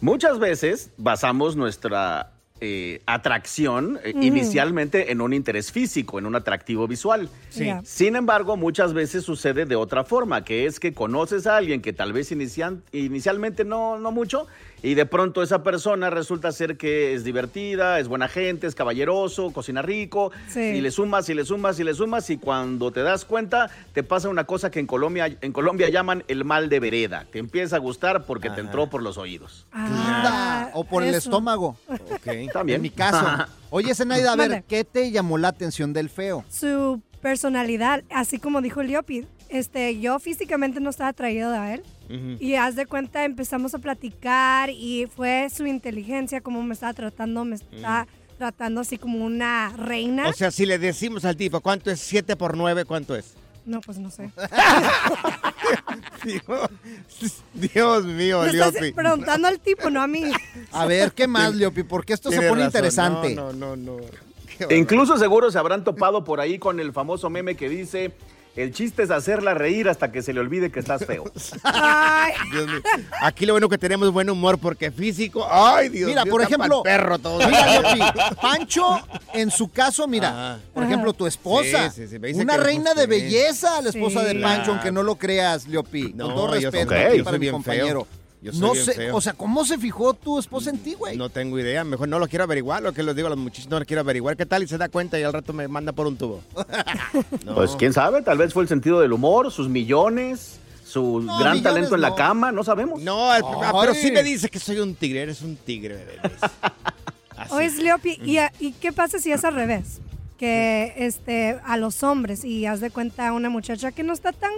Muchas 0.00 0.38
veces 0.38 0.90
basamos 0.96 1.56
nuestra 1.56 2.32
eh, 2.60 3.00
atracción 3.06 3.98
eh, 4.04 4.12
inicialmente 4.20 5.12
en 5.12 5.20
un 5.20 5.32
interés 5.32 5.70
físico, 5.72 6.18
en 6.18 6.26
un 6.26 6.34
atractivo 6.36 6.86
visual. 6.86 7.28
Sí. 7.50 7.70
Sin 7.84 8.16
embargo, 8.16 8.56
muchas 8.56 8.92
veces 8.92 9.24
sucede 9.24 9.64
de 9.66 9.76
otra 9.76 10.04
forma, 10.04 10.44
que 10.44 10.66
es 10.66 10.80
que 10.80 10.92
conoces 10.92 11.46
a 11.46 11.56
alguien 11.56 11.80
que 11.82 11.92
tal 11.92 12.12
vez 12.12 12.30
inician- 12.32 12.82
inicialmente 12.92 13.64
no, 13.64 13.98
no 13.98 14.10
mucho, 14.12 14.46
y 14.80 14.94
de 14.94 15.06
pronto 15.06 15.42
esa 15.42 15.64
persona 15.64 16.08
resulta 16.08 16.52
ser 16.52 16.76
que 16.76 17.12
es 17.14 17.24
divertida, 17.24 17.98
es 17.98 18.06
buena 18.06 18.28
gente, 18.28 18.68
es 18.68 18.76
caballeroso, 18.76 19.50
cocina 19.52 19.82
rico, 19.82 20.30
Sí. 20.48 20.60
y 20.60 20.80
le 20.80 20.90
sumas 20.92 21.28
y 21.28 21.34
le 21.34 21.44
sumas 21.44 21.80
y 21.80 21.84
le 21.84 21.94
sumas, 21.94 22.30
y 22.30 22.36
cuando 22.38 22.92
te 22.92 23.02
das 23.02 23.24
cuenta, 23.24 23.70
te 23.92 24.04
pasa 24.04 24.28
una 24.28 24.44
cosa 24.44 24.70
que 24.70 24.78
en 24.78 24.86
Colombia, 24.86 25.36
en 25.40 25.52
Colombia 25.52 25.88
llaman 25.88 26.22
el 26.28 26.44
mal 26.44 26.68
de 26.68 26.78
vereda. 26.78 27.26
Te 27.32 27.38
empieza 27.40 27.76
a 27.76 27.78
gustar 27.80 28.24
porque 28.24 28.50
te 28.50 28.60
entró 28.60 28.88
por 28.88 29.02
los 29.02 29.18
oídos. 29.18 29.66
Anda, 29.72 30.70
o 30.74 30.84
por 30.84 31.02
el 31.02 31.14
eso. 31.14 31.30
También. 32.52 32.76
En 32.76 32.82
mi 32.82 32.90
caso. 32.90 33.26
Oye, 33.70 33.94
Zenaida, 33.94 34.32
a 34.32 34.36
ver. 34.36 34.64
¿qué 34.66 34.84
te 34.84 35.10
llamó 35.10 35.38
la 35.38 35.48
atención 35.48 35.92
del 35.92 36.08
feo? 36.08 36.44
Su 36.48 37.02
personalidad, 37.20 38.04
así 38.10 38.38
como 38.38 38.62
dijo 38.62 38.82
Liopi, 38.82 39.26
este, 39.48 39.98
yo 39.98 40.18
físicamente 40.18 40.80
no 40.80 40.90
estaba 40.90 41.10
atraído 41.10 41.50
a 41.52 41.74
él. 41.74 41.82
Y 42.40 42.54
haz 42.54 42.74
de 42.74 42.86
cuenta, 42.86 43.26
empezamos 43.26 43.74
a 43.74 43.78
platicar 43.80 44.70
y 44.70 45.06
fue 45.14 45.48
su 45.54 45.66
inteligencia, 45.66 46.40
como 46.40 46.62
me 46.62 46.72
estaba 46.72 46.94
tratando, 46.94 47.44
me 47.44 47.56
está 47.56 48.06
tratando 48.38 48.80
así 48.80 48.96
como 48.96 49.26
una 49.26 49.74
reina. 49.76 50.26
O 50.26 50.32
sea, 50.32 50.50
si 50.50 50.64
le 50.64 50.78
decimos 50.78 51.26
al 51.26 51.36
tipo, 51.36 51.60
¿cuánto 51.60 51.90
es 51.90 52.00
7 52.00 52.34
por 52.36 52.56
9? 52.56 52.86
¿Cuánto 52.86 53.14
es? 53.14 53.34
No, 53.68 53.80
pues 53.80 53.98
no 53.98 54.10
sé. 54.10 54.30
Dios, 56.24 56.70
Dios 57.54 58.04
mío, 58.04 58.40
Me 58.42 58.50
estás 58.50 58.72
Leopi. 58.74 58.92
preguntando 58.92 59.48
al 59.48 59.60
tipo, 59.60 59.90
no 59.90 60.02
a 60.02 60.06
mí. 60.06 60.24
A 60.72 60.86
ver, 60.86 61.12
¿qué 61.12 61.26
más, 61.26 61.54
Leopi? 61.54 61.82
Porque 61.82 62.12
esto 62.12 62.30
se 62.30 62.36
pone 62.36 62.48
razón. 62.50 62.64
interesante. 62.64 63.34
No, 63.34 63.52
no, 63.52 63.76
no, 63.76 63.96
no. 63.98 64.68
E 64.68 64.76
incluso 64.76 65.16
seguro 65.18 65.50
se 65.50 65.58
habrán 65.58 65.84
topado 65.84 66.24
por 66.24 66.40
ahí 66.40 66.58
con 66.58 66.80
el 66.80 66.92
famoso 66.92 67.30
meme 67.30 67.54
que 67.54 67.68
dice, 67.68 68.12
el 68.62 68.72
chiste 68.72 69.02
es 69.02 69.10
hacerla 69.10 69.54
reír 69.54 69.88
hasta 69.88 70.10
que 70.12 70.22
se 70.22 70.32
le 70.32 70.40
olvide 70.40 70.70
que 70.70 70.80
estás 70.80 71.04
feo. 71.04 71.24
Ay, 71.64 72.32
Dios 72.52 72.66
mío. 72.66 72.80
Aquí 73.22 73.46
lo 73.46 73.54
bueno 73.54 73.68
que 73.68 73.78
tenemos 73.78 74.12
buen 74.12 74.28
humor 74.30 74.58
porque 74.58 74.90
físico. 74.90 75.46
Ay, 75.50 75.88
Dios 75.88 76.08
Mira, 76.08 76.24
mío, 76.24 76.30
por 76.32 76.42
está 76.42 76.54
ejemplo, 76.56 76.82
perro 76.82 77.18
todo. 77.18 77.38
mira, 77.46 77.66
Leopi, 77.80 78.00
Pancho, 78.40 79.00
en 79.34 79.50
su 79.50 79.68
caso, 79.70 80.06
mira, 80.08 80.28
Ajá. 80.54 80.60
por 80.74 80.82
ejemplo, 80.84 81.12
tu 81.12 81.26
esposa, 81.26 81.90
Sí, 81.90 82.02
sí, 82.02 82.08
sí, 82.08 82.18
me 82.18 82.28
dice 82.28 82.42
una 82.42 82.56
que 82.56 82.62
reina 82.64 82.94
de 82.94 83.06
belleza, 83.06 83.80
la 83.82 83.90
esposa 83.90 84.20
Sí. 84.20 84.26
de 84.34 84.34
Pancho, 84.42 84.56
Claro. 84.64 84.72
aunque 84.72 84.92
no 84.92 85.02
lo 85.02 85.16
creas, 85.16 85.66
Leopi, 85.66 86.12
No, 86.14 86.26
con 86.26 86.34
todo 86.34 86.46
respeto 86.54 86.86
Ok. 86.88 86.92
aquí 86.92 87.18
yo 87.18 87.24
para 87.24 87.38
mi 87.38 87.50
compañero. 87.50 88.04
feo. 88.04 88.17
Yo 88.40 88.52
soy 88.52 88.60
no 88.60 88.72
bien 88.72 88.84
sé, 88.84 88.92
feo. 88.94 89.16
o 89.16 89.20
sea, 89.20 89.32
¿cómo 89.32 89.64
se 89.64 89.78
fijó 89.78 90.14
tu 90.14 90.38
esposa 90.38 90.70
en 90.70 90.78
ti, 90.78 90.94
güey? 90.94 91.16
No 91.16 91.28
tengo 91.28 91.58
idea, 91.58 91.82
mejor 91.84 92.08
no 92.08 92.18
lo 92.20 92.28
quiero 92.28 92.44
averiguar, 92.44 92.82
lo 92.82 92.92
que 92.92 93.02
les 93.02 93.16
digo 93.16 93.26
a 93.26 93.30
los 93.30 93.38
muchachos, 93.38 93.68
no 93.68 93.78
lo 93.80 93.84
quiero 93.84 94.00
averiguar. 94.00 94.36
¿Qué 94.36 94.46
tal? 94.46 94.62
Y 94.62 94.68
se 94.68 94.78
da 94.78 94.88
cuenta 94.88 95.18
y 95.18 95.24
al 95.24 95.32
rato 95.32 95.52
me 95.52 95.66
manda 95.66 95.92
por 95.92 96.06
un 96.06 96.16
tubo. 96.16 96.42
No. 97.44 97.54
Pues 97.54 97.72
quién 97.76 97.92
sabe, 97.92 98.22
tal 98.22 98.38
vez 98.38 98.52
fue 98.52 98.62
el 98.62 98.68
sentido 98.68 99.00
del 99.00 99.12
humor, 99.12 99.50
sus 99.50 99.68
millones, 99.68 100.58
su 100.84 101.20
No, 101.20 101.38
gran 101.38 101.54
millones 101.54 101.62
talento 101.62 101.94
en 101.96 102.00
la 102.00 102.14
cama, 102.14 102.52
no 102.52 102.62
sabemos. 102.64 103.00
No, 103.02 103.34
el- 103.34 103.42
ah, 103.44 103.72
pero 103.80 103.94
sí 103.94 104.10
me 104.12 104.22
dice 104.22 104.48
que 104.48 104.58
soy 104.58 104.78
un 104.78 104.94
tigre, 104.94 105.22
eres 105.22 105.42
un 105.42 105.56
tigre, 105.56 105.94
bebé. 105.96 106.20
Así. 107.36 107.54
Oye, 107.54 107.70
Leopi, 107.82 108.18
¿y, 108.24 108.38
a- 108.38 108.52
¿y 108.60 108.72
qué 108.72 108.92
pasa 108.92 109.18
si 109.18 109.32
es 109.32 109.44
al 109.44 109.54
revés? 109.54 110.00
Que 110.38 110.94
este, 110.96 111.58
a 111.64 111.76
los 111.76 112.02
hombres, 112.02 112.44
y 112.44 112.66
haz 112.66 112.80
de 112.80 112.90
cuenta 112.90 113.32
una 113.32 113.48
muchacha 113.50 113.90
que 113.92 114.02
no 114.04 114.12
está 114.12 114.32
tan 114.32 114.52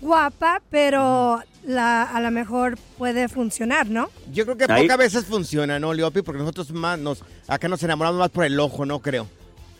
guapa, 0.00 0.60
pero 0.70 1.40
la, 1.64 2.02
a 2.04 2.20
lo 2.20 2.30
mejor 2.30 2.76
puede 2.98 3.28
funcionar, 3.28 3.88
¿no? 3.88 4.08
Yo 4.32 4.44
creo 4.44 4.56
que 4.56 4.64
Ahí- 4.72 4.82
pocas 4.82 4.98
veces 4.98 5.24
funciona, 5.24 5.78
¿no, 5.78 5.92
Leopi? 5.94 6.22
Porque 6.22 6.40
nosotros 6.40 6.70
más 6.72 6.98
nos, 6.98 7.22
acá 7.48 7.68
nos 7.68 7.82
enamoramos 7.82 8.18
más 8.18 8.30
por 8.30 8.44
el 8.44 8.58
ojo, 8.60 8.84
no 8.86 9.00
creo. 9.00 9.26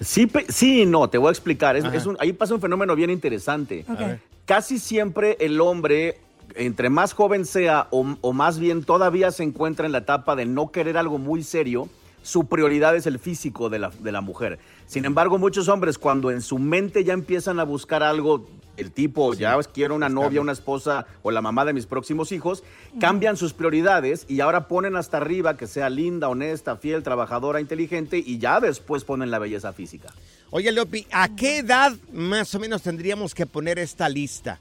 Sí, 0.00 0.26
pe- 0.26 0.46
sí 0.48 0.82
y 0.82 0.86
no, 0.86 1.08
te 1.08 1.18
voy 1.18 1.28
a 1.28 1.30
explicar. 1.32 1.76
Es- 1.76 1.84
es 1.92 2.06
un- 2.06 2.16
ahí 2.20 2.32
pasa 2.32 2.54
un 2.54 2.60
fenómeno 2.60 2.94
bien 2.96 3.10
interesante. 3.10 3.84
Ok. 3.88 4.00
A 4.00 4.06
ver. 4.06 4.20
Casi 4.44 4.78
siempre 4.78 5.36
el 5.40 5.60
hombre, 5.60 6.18
entre 6.54 6.88
más 6.90 7.12
joven 7.12 7.44
sea 7.44 7.88
o, 7.90 8.16
o 8.20 8.32
más 8.32 8.58
bien 8.58 8.84
todavía 8.84 9.30
se 9.32 9.42
encuentra 9.42 9.86
en 9.86 9.92
la 9.92 9.98
etapa 9.98 10.36
de 10.36 10.44
no 10.46 10.70
querer 10.70 10.96
algo 10.98 11.18
muy 11.18 11.42
serio, 11.42 11.88
su 12.22 12.46
prioridad 12.46 12.94
es 12.96 13.06
el 13.06 13.18
físico 13.18 13.68
de 13.70 13.78
la, 13.78 13.90
de 13.90 14.12
la 14.12 14.20
mujer. 14.20 14.58
Sin 14.86 15.04
embargo, 15.04 15.38
muchos 15.38 15.68
hombres 15.68 15.96
cuando 15.98 16.30
en 16.30 16.42
su 16.42 16.58
mente 16.58 17.02
ya 17.04 17.12
empiezan 17.12 17.58
a 17.60 17.64
buscar 17.64 18.02
algo, 18.02 18.46
el 18.76 18.92
tipo, 18.92 19.34
ya 19.34 19.58
quiero 19.72 19.94
una 19.94 20.08
novia, 20.08 20.40
una 20.40 20.52
esposa 20.52 21.06
o 21.22 21.30
la 21.30 21.42
mamá 21.42 21.64
de 21.64 21.72
mis 21.72 21.86
próximos 21.86 22.32
hijos, 22.32 22.62
cambian 23.00 23.36
sus 23.36 23.52
prioridades 23.52 24.26
y 24.28 24.40
ahora 24.40 24.68
ponen 24.68 24.96
hasta 24.96 25.16
arriba 25.16 25.56
que 25.56 25.66
sea 25.66 25.90
linda, 25.90 26.28
honesta, 26.28 26.76
fiel, 26.76 27.02
trabajadora, 27.02 27.60
inteligente 27.60 28.18
y 28.18 28.38
ya 28.38 28.60
después 28.60 29.04
ponen 29.04 29.30
la 29.30 29.38
belleza 29.38 29.72
física. 29.72 30.12
Oye, 30.50 30.70
Leopi, 30.72 31.06
¿a 31.12 31.34
qué 31.34 31.58
edad 31.58 31.92
más 32.12 32.54
o 32.54 32.58
menos 32.58 32.82
tendríamos 32.82 33.34
que 33.34 33.46
poner 33.46 33.78
esta 33.78 34.08
lista? 34.08 34.60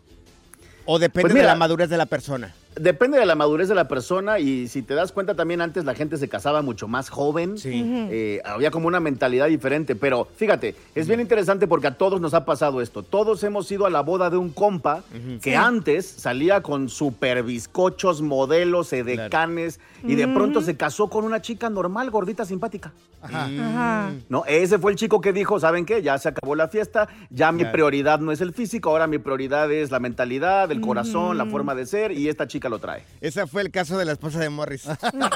¿O 0.85 0.99
depende 0.99 1.23
Pues 1.23 1.33
de 1.33 1.39
mira, 1.39 1.53
la 1.53 1.59
madurez 1.59 1.89
de 1.89 1.97
la 1.97 2.05
persona? 2.05 2.53
Depende 2.79 3.17
de 3.17 3.25
la 3.25 3.35
madurez 3.35 3.69
de 3.69 3.75
la 3.75 3.87
persona 3.87 4.37
y 4.39 4.67
si 4.67 4.81
te 4.81 4.95
das 4.95 5.13
cuenta 5.13 5.33
también 5.33 5.61
antes 5.61 5.85
la 5.85 5.95
gente 5.95 6.17
se 6.17 6.27
casaba 6.27 6.61
mucho 6.61 6.87
más 6.89 7.09
joven, 7.09 7.55
Eh, 7.65 8.41
había 8.43 8.69
como 8.69 8.87
una 8.87 8.99
mentalidad 8.99 9.47
diferente, 9.47 9.95
pero 9.95 10.27
fíjate, 10.35 10.75
es 10.93 11.07
bien 11.07 11.21
interesante 11.21 11.67
porque 11.67 11.87
a 11.87 11.97
todos 11.97 12.19
nos 12.19 12.33
ha 12.33 12.43
pasado 12.43 12.81
esto, 12.81 13.01
todos 13.03 13.43
hemos 13.43 13.71
ido 13.71 13.85
a 13.85 13.89
la 13.89 14.01
boda 14.01 14.29
de 14.29 14.37
un 14.37 14.49
compa 14.49 15.03
que 15.41 15.51
Sí. 15.51 15.53
antes 15.53 16.05
salía 16.05 16.61
con 16.61 16.89
super 16.89 17.43
bizcochos, 17.43 18.21
modelos, 18.21 18.91
edecanes 18.91 19.79
y 20.03 20.15
de 20.15 20.27
pronto 20.27 20.61
se 20.61 20.75
casó 20.75 21.09
con 21.09 21.23
una 21.23 21.41
chica 21.41 21.69
normal, 21.69 22.09
gordita, 22.11 22.43
simpática. 22.45 22.91
Ajá. 23.21 24.11
No, 24.29 24.43
ese 24.45 24.77
fue 24.77 24.91
el 24.91 24.97
chico 24.97 25.19
que 25.21 25.33
dijo, 25.33 25.59
¿saben 25.59 25.85
qué? 25.85 26.03
Ya 26.03 26.17
se 26.19 26.29
acabó 26.29 26.53
la 26.55 26.67
fiesta, 26.67 27.07
ya 27.31 27.51
mi 27.51 27.59
Claro. 27.61 27.71
prioridad 27.73 28.19
no 28.19 28.31
es 28.31 28.39
el 28.41 28.53
físico, 28.53 28.89
ahora 28.91 29.07
mi 29.07 29.17
prioridad 29.17 29.71
es 29.71 29.89
la 29.89 29.99
mentalidad, 29.99 30.71
el 30.71 30.81
corazón, 30.81 31.37
la 31.37 31.45
forma 31.47 31.73
de 31.73 31.85
ser 31.87 32.11
y 32.11 32.29
esta 32.29 32.47
chica 32.47 32.64
lo 32.69 32.79
trae. 32.79 33.03
Ese 33.21 33.45
fue 33.47 33.61
el 33.61 33.71
caso 33.71 33.97
de 33.97 34.05
la 34.05 34.11
esposa 34.13 34.39
de 34.39 34.49
Morris. 34.49 34.85
No, 35.13 35.29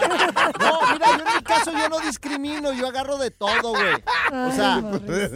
mira, 0.93 1.17
yo 1.17 1.25
en 1.25 1.35
mi 1.35 1.41
caso 1.43 1.71
yo 1.71 1.89
no 1.89 1.99
discrimino, 1.99 2.71
yo 2.73 2.87
agarro 2.87 3.17
de 3.17 3.31
todo, 3.31 3.71
güey. 3.71 3.95
O 4.31 4.51
sea, 4.51 4.81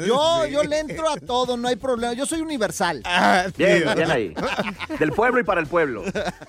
yo, 0.05 0.45
yo 0.47 0.63
le 0.63 0.79
entro 0.79 1.09
a 1.09 1.17
todo, 1.17 1.57
no 1.57 1.67
hay 1.67 1.75
problema. 1.75 2.13
Yo 2.13 2.25
soy 2.25 2.41
universal. 2.41 3.03
Bien, 3.57 3.83
bien 3.95 4.11
ahí. 4.11 4.33
Del 4.99 5.11
pueblo 5.11 5.39
y 5.39 5.43
para 5.43 5.61
el 5.61 5.67
pueblo. 5.67 6.03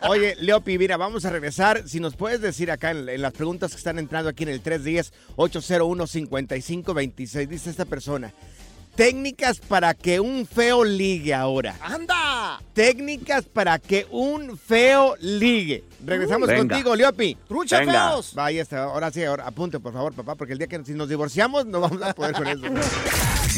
Oye, 0.09 0.37
Leopi, 0.41 0.79
mira, 0.79 0.97
vamos 0.97 1.25
a 1.25 1.31
regresar. 1.31 1.89
Si 1.89 2.01
nos 2.01 2.17
puedes 2.17 2.41
decir 2.41 2.71
acá 2.71 2.91
en, 2.91 3.09
en 3.09 3.23
las 3.23 3.33
preguntas 3.33 3.71
que 3.73 3.79
están 3.79 3.99
entrando 3.99 4.31
aquí 4.31 4.43
en 4.45 4.51
el 4.51 4.63
310-801-5526, 4.63 7.49
dice 7.49 7.71
esta 7.71 7.85
persona. 7.85 8.33
Técnicas 8.95 9.59
para 9.59 9.93
que 9.95 10.21
un 10.21 10.47
feo 10.47 10.85
ligue 10.85 11.35
ahora. 11.35 11.75
¡Anda! 11.81 12.61
Técnicas 12.75 13.45
para 13.45 13.79
que 13.81 14.07
un 14.11 14.57
feo 14.57 15.17
ligue. 15.21 15.83
Regresamos 16.05 16.49
Venga. 16.49 16.61
contigo, 16.61 16.95
Leopi. 16.95 17.37
¡Trucha, 17.49 17.81
Venga. 17.81 18.11
feos! 18.11 18.35
Vaya, 18.35 18.63
está. 18.63 18.85
ahora 18.85 19.11
sí, 19.11 19.25
ahora 19.25 19.47
apunte, 19.49 19.81
por 19.81 19.93
favor, 19.93 20.13
papá, 20.13 20.37
porque 20.37 20.53
el 20.53 20.59
día 20.59 20.69
que 20.69 20.85
si 20.85 20.93
nos 20.93 21.09
divorciamos 21.09 21.67
no 21.67 21.81
vamos 21.81 22.01
a 22.03 22.13
poder 22.15 22.35
con 22.35 22.47
eso. 22.47 22.63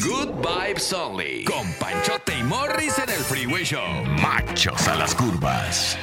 Good 0.08 0.30
Vibes 0.36 0.92
Only. 0.92 1.44
Con 1.44 1.70
Panchote 1.74 2.38
y 2.38 2.42
Morris 2.42 2.98
en 2.98 3.10
el 3.10 3.20
Freeway 3.20 3.64
Show. 3.64 4.04
Machos 4.22 4.88
a 4.88 4.94
las 4.96 5.14
curvas. 5.14 5.98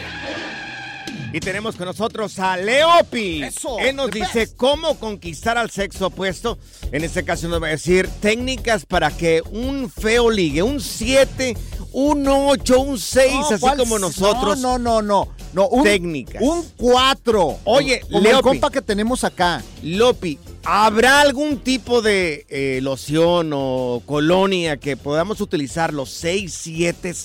Y 1.33 1.39
tenemos 1.39 1.75
con 1.75 1.87
nosotros 1.87 2.37
a 2.37 2.55
Leopi. 2.57 3.41
Eso, 3.41 3.79
Él 3.79 3.95
nos 3.95 4.11
dice 4.11 4.41
best. 4.41 4.55
cómo 4.55 4.99
conquistar 4.99 5.57
al 5.57 5.71
sexo 5.71 6.07
opuesto. 6.07 6.59
En 6.91 7.03
este 7.03 7.25
caso 7.25 7.47
nos 7.47 7.59
va 7.59 7.67
a 7.67 7.71
decir 7.71 8.07
técnicas 8.21 8.85
para 8.85 9.09
que 9.09 9.41
un 9.51 9.89
feo 9.89 10.29
ligue. 10.29 10.61
Un 10.61 10.79
7, 10.79 11.57
un 11.91 12.27
8, 12.27 12.79
un 12.79 12.99
6, 12.99 13.33
No, 13.33 13.47
así 13.49 13.59
¿cuál? 13.59 13.77
como 13.79 13.97
nosotros. 13.97 14.59
No, 14.59 14.77
no, 14.77 15.01
no, 15.01 15.25
no. 15.25 15.27
no 15.53 15.67
un, 15.69 15.83
Técnicas. 15.83 16.39
Un 16.39 16.63
4. 16.77 17.59
Oye, 17.63 18.01
como 18.01 18.17
el 18.19 18.23
Leopi. 18.25 18.43
compa 18.43 18.69
que 18.69 18.83
tenemos 18.83 19.23
acá. 19.23 19.63
Lopi, 19.81 20.37
¿habrá 20.63 21.21
algún 21.21 21.57
tipo 21.57 22.03
de 22.03 22.45
eh, 22.47 22.79
loción 22.83 23.49
o 23.55 24.03
colonia 24.05 24.77
que 24.77 24.97
podamos 24.97 25.41
utilizar 25.41 25.93
los 25.95 26.11
6, 26.11 26.53
7 26.53 27.15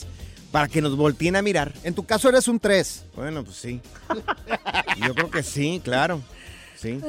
para 0.51 0.69
que 0.69 0.81
nos 0.83 0.97
volteen 0.97 1.37
a 1.37 1.43
mirar? 1.43 1.73
En 1.85 1.95
tu 1.95 2.05
caso 2.07 2.29
eres 2.29 2.49
un 2.49 2.59
3. 2.61 3.05
Bueno, 3.17 3.45
pues 3.45 3.57
sí. 3.57 3.81
Yo 5.07 5.15
creo 5.15 5.31
que 5.31 5.43
sí, 5.43 5.81
claro. 5.85 6.21
Sí. 6.77 7.01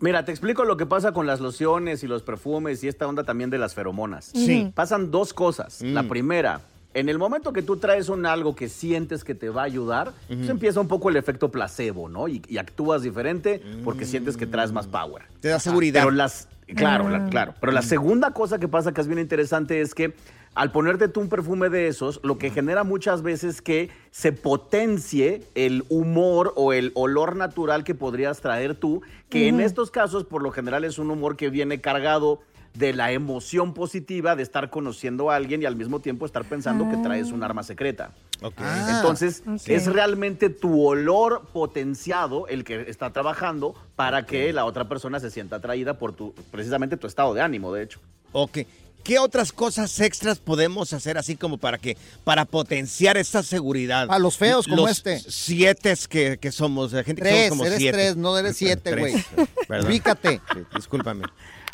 Mira, 0.00 0.24
te 0.24 0.32
explico 0.32 0.64
lo 0.64 0.76
que 0.76 0.86
pasa 0.86 1.12
con 1.12 1.26
las 1.26 1.40
lociones 1.40 2.02
y 2.02 2.06
los 2.08 2.22
perfumes 2.22 2.82
y 2.82 2.88
esta 2.88 3.06
onda 3.06 3.24
también 3.24 3.50
de 3.50 3.58
las 3.58 3.74
feromonas. 3.74 4.30
Sí. 4.34 4.72
Pasan 4.74 5.10
dos 5.10 5.32
cosas. 5.32 5.80
La 5.82 6.02
Mm. 6.02 6.08
primera, 6.08 6.60
en 6.94 7.08
el 7.08 7.18
momento 7.18 7.52
que 7.52 7.62
tú 7.62 7.76
traes 7.76 8.08
un 8.08 8.26
algo 8.26 8.54
que 8.56 8.68
sientes 8.68 9.22
que 9.24 9.34
te 9.34 9.48
va 9.48 9.62
a 9.62 9.64
ayudar, 9.64 10.12
pues 10.26 10.48
empieza 10.48 10.80
un 10.80 10.88
poco 10.88 11.08
el 11.08 11.16
efecto 11.16 11.50
placebo, 11.50 12.08
¿no? 12.08 12.26
Y, 12.28 12.42
y 12.48 12.58
actúas 12.58 13.02
diferente 13.02 13.62
porque 13.84 14.04
sientes 14.04 14.36
que 14.36 14.46
traes 14.46 14.72
más 14.72 14.86
power. 14.88 15.22
Te 15.40 15.48
da 15.48 15.58
seguridad. 15.60 16.02
Pero 16.02 16.10
las, 16.10 16.48
claro, 16.76 17.08
la- 17.08 17.24
Ah. 17.24 17.28
claro. 17.30 17.54
Pero 17.60 17.72
la 17.72 17.82
segunda 17.82 18.32
cosa 18.32 18.58
que 18.58 18.66
pasa 18.68 18.92
que 18.92 19.00
es 19.00 19.06
bien 19.06 19.20
interesante 19.20 19.80
es 19.80 19.94
que 19.94 20.14
al 20.54 20.70
ponerte 20.70 21.08
tú 21.08 21.20
un 21.20 21.28
perfume 21.28 21.70
de 21.70 21.88
esos, 21.88 22.20
lo 22.22 22.38
que 22.38 22.50
genera 22.50 22.84
muchas 22.84 23.22
veces 23.22 23.62
que 23.62 23.90
se 24.10 24.32
potencie 24.32 25.42
el 25.54 25.84
humor 25.88 26.52
o 26.56 26.72
el 26.72 26.92
olor 26.94 27.36
natural 27.36 27.84
que 27.84 27.94
podrías 27.94 28.40
traer 28.40 28.74
tú, 28.74 29.02
que 29.30 29.48
en 29.48 29.60
estos 29.60 29.90
casos 29.90 30.24
por 30.24 30.42
lo 30.42 30.50
general 30.50 30.84
es 30.84 30.98
un 30.98 31.10
humor 31.10 31.36
que 31.36 31.48
viene 31.48 31.80
cargado 31.80 32.40
de 32.74 32.92
la 32.92 33.12
emoción 33.12 33.74
positiva 33.74 34.34
de 34.34 34.42
estar 34.42 34.70
conociendo 34.70 35.30
a 35.30 35.36
alguien 35.36 35.62
y 35.62 35.66
al 35.66 35.76
mismo 35.76 36.00
tiempo 36.00 36.24
estar 36.24 36.44
pensando 36.44 36.88
que 36.88 36.96
traes 36.96 37.30
un 37.30 37.42
arma 37.42 37.62
secreta. 37.62 38.12
Ah, 38.56 38.96
Entonces, 38.96 39.42
ok. 39.46 39.60
es 39.66 39.86
realmente 39.86 40.48
tu 40.50 40.84
olor 40.84 41.42
potenciado 41.52 42.48
el 42.48 42.64
que 42.64 42.88
está 42.88 43.12
trabajando 43.12 43.74
para 43.94 44.26
que 44.26 44.52
la 44.52 44.64
otra 44.64 44.88
persona 44.88 45.20
se 45.20 45.30
sienta 45.30 45.56
atraída 45.56 45.98
por 45.98 46.12
tu, 46.12 46.34
precisamente 46.50 46.96
tu 46.96 47.06
estado 47.06 47.34
de 47.34 47.42
ánimo, 47.42 47.72
de 47.72 47.82
hecho. 47.82 48.00
Ok. 48.32 48.58
¿Qué 49.02 49.18
otras 49.18 49.52
cosas 49.52 49.98
extras 50.00 50.38
podemos 50.38 50.92
hacer 50.92 51.18
así 51.18 51.36
como 51.36 51.58
para 51.58 51.78
que 51.78 51.96
para 52.24 52.44
potenciar 52.44 53.16
esta 53.16 53.42
seguridad? 53.42 54.06
A 54.10 54.18
los 54.18 54.36
feos 54.36 54.66
como 54.66 54.82
Los 54.82 54.90
este. 54.92 55.18
Siete 55.18 55.94
que, 56.08 56.38
que 56.38 56.52
somos, 56.52 56.92
la 56.92 57.02
gente 57.02 57.22
que 57.22 57.28
Tres, 57.28 57.48
somos 57.48 57.58
como 57.58 57.66
eres 57.66 57.78
siete. 57.78 57.98
tres, 57.98 58.16
no 58.16 58.38
eres 58.38 58.56
siete, 58.56 58.96
güey. 58.96 59.14
Sí, 60.22 60.40
discúlpame. 60.74 61.24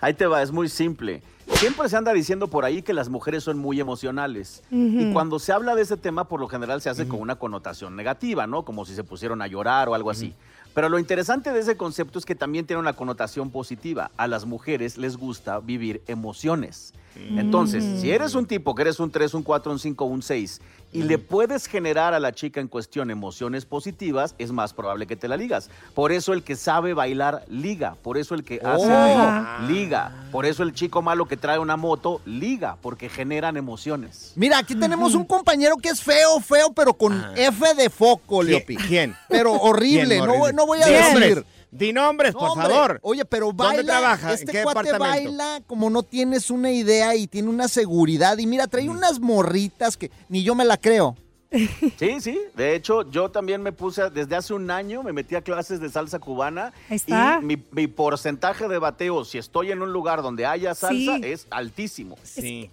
Ahí 0.01 0.15
te 0.15 0.27
va, 0.27 0.43
es 0.43 0.53
muy 0.53 0.69
simple. 0.69 1.23
Siempre 1.55 1.89
se 1.89 1.97
anda 1.97 2.13
diciendo 2.13 2.49
por 2.49 2.65
ahí 2.65 2.83
que 2.83 2.93
las 2.93 3.09
mujeres 3.09 3.43
son 3.43 3.59
muy 3.59 3.81
emocionales. 3.81 4.63
Y 4.71 5.13
cuando 5.13 5.39
se 5.39 5.53
habla 5.53 5.75
de 5.75 5.83
ese 5.83 5.97
tema, 5.97 6.29
por 6.29 6.41
lo 6.41 6.49
general 6.49 6.81
se 6.81 6.91
hace 6.91 7.09
con 7.09 7.21
una 7.21 7.37
connotación 7.37 7.97
negativa, 7.97 8.47
¿no? 8.47 8.65
Como 8.65 8.85
si 8.85 8.95
se 8.95 9.03
pusieron 9.03 9.43
a 9.43 9.47
llorar 9.47 9.89
o 9.89 9.95
algo 9.95 10.11
así. 10.11 10.35
Pero 10.75 10.89
lo 10.89 10.99
interesante 10.99 11.51
de 11.51 11.59
ese 11.59 11.77
concepto 11.77 12.19
es 12.19 12.25
que 12.25 12.37
también 12.37 12.65
tiene 12.67 12.79
una 12.81 12.93
connotación 12.93 13.51
positiva. 13.51 14.13
A 14.17 14.29
las 14.29 14.45
mujeres 14.45 14.97
les 14.99 15.17
gusta 15.17 15.59
vivir 15.59 16.03
emociones. 16.07 16.93
Entonces, 17.37 17.85
si 18.01 18.11
eres 18.11 18.35
un 18.35 18.47
tipo 18.47 18.75
que 18.75 18.83
eres 18.83 19.01
un 19.01 19.11
3, 19.11 19.35
un 19.35 19.43
4, 19.43 19.73
un 19.73 19.79
5, 19.79 20.05
un 20.05 20.23
6 20.23 20.61
y 20.91 21.03
le 21.03 21.19
puedes 21.19 21.67
generar 21.67 22.15
a 22.15 22.21
la 22.21 22.33
chica 22.33 22.61
en 22.61 22.69
cuestión 22.69 23.11
emociones 23.11 23.67
positivas, 23.67 24.35
es 24.39 24.53
más 24.53 24.73
probable 24.73 25.07
que 25.07 25.17
te 25.17 25.29
la 25.29 25.37
ligas. 25.37 25.69
Por 25.95 26.13
eso 26.13 26.33
el 26.33 26.43
que 26.43 26.57
sabe 26.57 26.95
bailar 26.95 27.45
liga, 27.49 27.97
por 28.03 28.17
eso 28.17 28.35
el 28.35 28.45
que 28.45 28.61
hace 28.65 28.89
Oh. 28.91 29.67
liga, 29.69 30.27
por 30.33 30.47
eso 30.47 30.63
el 30.63 30.73
chico 30.73 31.03
malo 31.03 31.27
que 31.27 31.37
trae 31.37 31.59
una 31.59 31.77
moto 31.77 32.23
liga, 32.25 32.77
porque 32.81 33.09
generan 33.11 33.57
emociones. 33.59 34.33
Mira, 34.35 34.57
aquí 34.59 34.75
tenemos 34.75 35.15
un 35.15 35.25
compañero 35.27 35.77
que 35.77 35.91
es 35.91 36.03
feo, 36.03 36.41
feo, 36.41 36.73
pero 36.73 36.95
con 36.95 37.23
F 37.37 37.75
de 37.75 37.91
foco, 37.91 38.43
Leopi. 38.43 38.77
¿Quién? 38.77 39.15
Pero 39.29 39.53
horrible, 39.53 40.17
¿Quién, 40.17 40.27
no, 40.27 40.53
no 40.53 40.67
voy 40.67 40.81
a 40.81 40.87
decir. 40.87 41.45
Di 41.71 41.93
nombres, 41.93 42.33
No, 42.33 42.41
por 42.41 42.49
hombre, 42.51 42.69
favor. 42.69 42.99
Oye, 43.03 43.25
pero 43.27 43.47
¿Dónde 43.53 43.63
baila. 43.83 43.99
trabaja? 43.99 44.29
¿En 44.29 44.35
Este 44.35 44.53
qué 44.53 44.63
cuate 44.63 44.91
departamento? 44.91 45.31
baila 45.37 45.61
como 45.67 45.91
no 45.91 46.03
tienes 46.03 46.51
una 46.51 46.71
idea 46.71 47.15
y 47.15 47.27
tiene 47.27 47.49
una 47.51 47.69
seguridad. 47.69 48.39
Y 48.39 48.47
mira, 48.47 48.67
Mm. 48.67 48.71
trae 48.71 48.89
unas 48.89 49.21
morritas 49.21 49.97
que 49.97 50.11
ni 50.29 50.43
yo 50.43 50.55
me 50.55 50.65
la 50.65 50.79
creo. 50.79 51.15
Sí, 51.51 52.21
sí. 52.21 52.39
De 52.55 52.75
hecho, 52.75 53.11
yo 53.11 53.31
también 53.31 53.63
me 53.63 53.73
puse, 53.73 54.11
desde 54.11 54.37
hace 54.37 54.53
un 54.55 54.71
año, 54.71 55.03
me 55.03 55.13
metí 55.13 55.35
a 55.35 55.41
clases 55.41 55.81
de 55.81 55.89
salsa 55.89 56.19
cubana. 56.19 56.73
Ahí 56.91 56.97
está. 56.97 57.39
Y 57.41 57.45
mi, 57.45 57.63
mi 57.73 57.87
porcentaje 57.87 58.69
de 58.69 58.79
bateo, 58.79 59.25
si 59.25 59.39
estoy 59.39 59.71
en 59.73 59.81
un 59.83 59.93
lugar 59.93 60.23
donde 60.23 60.45
haya 60.47 60.75
salsa, 60.75 61.17
Sí. 61.17 61.21
es 61.25 61.47
altísimo. 61.51 62.17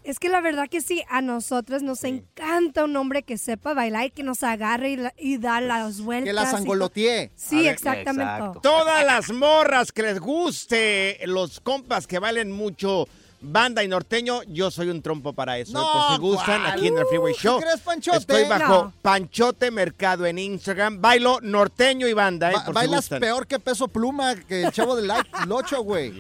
Es 0.04 0.20
que 0.20 0.30
la 0.30 0.42
verdad 0.42 0.68
que 0.70 0.82
sí, 0.82 1.04
a 1.10 1.22
nosotros 1.22 1.84
nos 1.84 2.04
encanta 2.04 2.84
un 2.84 2.96
hombre 2.98 3.24
que 3.24 3.38
sepa 3.38 3.74
bailar 3.74 4.06
y 4.08 4.12
que 4.12 4.24
nos 4.24 4.44
agarre 4.44 4.92
y, 4.92 4.96
la- 4.98 5.14
y 5.18 5.38
da 5.38 5.62
las 5.62 6.02
vueltas. 6.02 6.28
Que 6.28 6.34
la 6.34 6.46
sangolotee. 6.46 7.32
Sí, 7.36 7.64
ver, 7.64 7.74
exactamente. 7.74 8.60
Todas 8.62 9.06
las 9.06 9.32
morras 9.32 9.92
que 9.92 10.02
les 10.04 10.20
guste, 10.20 11.20
los 11.26 11.60
compas 11.60 12.08
que 12.08 12.20
valen 12.20 12.52
mucho 12.52 13.08
Banda 13.48 13.84
y 13.84 13.88
norteño, 13.88 14.42
yo 14.48 14.72
soy 14.72 14.90
un 14.90 15.02
trompo 15.02 15.34
para 15.34 15.58
eso. 15.58 15.72
¿eh? 15.72 15.74
No, 15.76 15.92
por 15.94 16.16
si 16.16 16.22
gustan, 16.22 16.62
¿cuál? 16.62 16.74
aquí 16.74 16.88
en 16.88 16.98
el 16.98 17.06
Freeway 17.06 17.34
Show. 17.34 17.60
¿qué 17.60 17.66
crees, 17.66 17.80
Panchote? 17.82 18.18
Estoy 18.18 18.44
bajo 18.46 18.74
No. 18.86 18.94
Panchote 19.02 19.72
Mercado 19.72 20.26
en 20.26 20.40
Instagram. 20.40 21.00
Bailo 21.02 21.40
norteño 21.42 22.08
y 22.08 22.14
banda, 22.14 22.52
¿eh? 22.52 22.56
Ba- 22.56 22.66
por 22.66 22.74
si 22.74 22.76
bailas 22.76 23.08
peor 23.10 23.48
que 23.48 23.60
peso 23.60 23.88
pluma 23.88 24.36
que 24.36 24.64
el 24.64 24.72
chavo 24.72 24.96
del 24.96 25.12
Locho, 25.48 25.82
güey. 25.84 26.12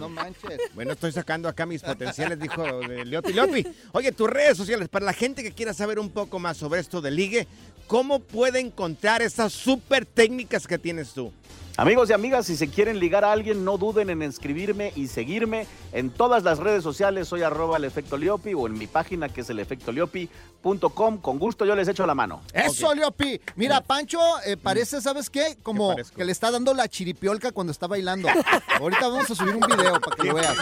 No 0.00 0.08
manches. 0.08 0.60
Bueno, 0.74 0.92
estoy 0.92 1.12
sacando 1.12 1.48
acá 1.48 1.66
mis 1.66 1.82
potenciales, 1.82 2.38
dijo 2.38 2.62
de 2.80 3.04
Leopi. 3.04 3.32
Leopi, 3.32 3.66
oye, 3.92 4.12
tus 4.12 4.28
redes 4.28 4.56
sociales, 4.56 4.88
para 4.88 5.04
la 5.06 5.12
gente 5.12 5.42
que 5.42 5.52
quiera 5.52 5.72
saber 5.74 5.98
un 5.98 6.10
poco 6.10 6.38
más 6.38 6.56
sobre 6.56 6.80
esto 6.80 7.00
de 7.00 7.10
ligue, 7.10 7.48
¿cómo 7.86 8.20
puede 8.20 8.60
encontrar 8.60 9.22
esas 9.22 9.52
súper 9.52 10.04
técnicas 10.06 10.66
que 10.66 10.78
tienes 10.78 11.12
tú? 11.12 11.32
Amigos 11.78 12.10
y 12.10 12.12
amigas, 12.12 12.46
si 12.46 12.56
se 12.56 12.66
quieren 12.66 12.98
ligar 12.98 13.24
a 13.24 13.30
alguien, 13.30 13.64
no 13.64 13.78
duden 13.78 14.10
en 14.10 14.20
escribirme 14.22 14.92
y 14.96 15.06
seguirme 15.06 15.64
en 15.92 16.10
todas 16.10 16.42
las 16.42 16.58
redes 16.58 16.82
sociales. 16.82 17.28
Soy 17.28 17.44
arroba 17.44 17.76
el 17.76 17.84
efecto 17.84 18.16
Liopi 18.16 18.52
o 18.52 18.66
en 18.66 18.72
mi 18.72 18.88
página 18.88 19.28
que 19.28 19.42
es 19.42 19.50
el 19.50 19.60
efectoliopi.com. 19.60 21.18
Con 21.18 21.38
gusto 21.38 21.64
yo 21.64 21.76
les 21.76 21.86
echo 21.86 22.04
la 22.04 22.16
mano. 22.16 22.42
Eso, 22.52 22.92
Leopi. 22.92 23.40
Mira, 23.54 23.80
Pancho 23.80 24.18
eh, 24.44 24.56
parece, 24.56 25.00
¿sabes 25.00 25.30
qué? 25.30 25.56
Como 25.62 25.94
que 26.16 26.24
le 26.24 26.32
está 26.32 26.50
dando 26.50 26.74
la 26.74 26.88
chiripiolca 26.88 27.52
cuando 27.52 27.70
está 27.70 27.86
bailando. 27.86 28.28
Ahorita 28.80 29.06
vamos 29.06 29.30
a 29.30 29.34
subir 29.36 29.54
un 29.54 29.60
video 29.60 30.00
para 30.00 30.16
que 30.16 30.24
lo 30.26 30.34
veas. 30.34 30.56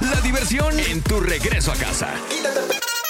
La 0.00 0.20
diversión 0.22 0.80
en 0.80 1.02
tu 1.02 1.20
regreso 1.20 1.72
a 1.72 1.74
casa. 1.74 2.08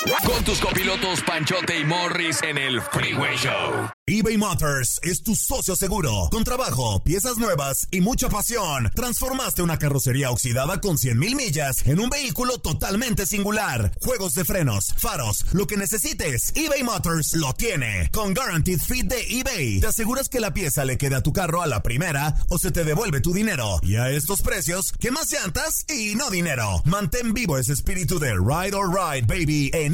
Con 0.04 0.44
tus 0.44 0.60
copilotos 0.60 1.22
Panchote 1.22 1.78
y 1.78 1.84
Morris 1.84 2.42
en 2.42 2.58
el 2.58 2.82
Freeway 2.82 3.36
Show. 3.36 3.88
eBay 4.06 4.36
Motors 4.36 5.00
es 5.02 5.22
tu 5.22 5.34
socio 5.34 5.74
seguro. 5.74 6.28
Con 6.30 6.44
trabajo, 6.44 7.02
piezas 7.02 7.38
nuevas 7.38 7.88
y 7.90 8.02
mucha 8.02 8.28
pasión, 8.28 8.90
transformaste 8.94 9.62
una 9.62 9.78
carrocería 9.78 10.30
oxidada 10.30 10.78
con 10.78 10.98
100 10.98 11.18
mil 11.18 11.34
millas 11.34 11.86
en 11.86 12.00
un 12.00 12.10
vehículo 12.10 12.58
totalmente 12.58 13.24
singular. 13.24 13.92
Juegos 14.02 14.34
de 14.34 14.44
frenos, 14.44 14.92
faros, 14.98 15.46
lo 15.54 15.66
que 15.66 15.78
necesites, 15.78 16.52
eBay 16.54 16.82
Motors 16.82 17.32
lo 17.36 17.54
tiene. 17.54 18.10
Con 18.12 18.34
Guaranteed 18.34 18.80
Fit 18.80 19.06
de 19.06 19.22
eBay, 19.40 19.80
te 19.80 19.86
aseguras 19.86 20.28
que 20.28 20.40
la 20.40 20.52
pieza 20.52 20.84
le 20.84 20.98
quede 20.98 21.14
a 21.14 21.22
tu 21.22 21.32
carro 21.32 21.62
a 21.62 21.66
la 21.66 21.82
primera 21.82 22.34
o 22.50 22.58
se 22.58 22.70
te 22.70 22.84
devuelve 22.84 23.22
tu 23.22 23.32
dinero. 23.32 23.80
Y 23.80 23.96
a 23.96 24.10
estos 24.10 24.42
precios, 24.42 24.92
¿qué 25.00 25.10
más 25.10 25.32
llantas 25.32 25.86
y 25.88 26.14
no 26.14 26.28
dinero? 26.28 26.82
Mantén 26.84 27.32
vivo 27.32 27.56
ese 27.56 27.72
espíritu 27.72 28.18
de 28.18 28.34
Ride 28.34 28.76
or 28.76 28.90
Ride, 28.90 29.26
baby, 29.26 29.70
en 29.72 29.93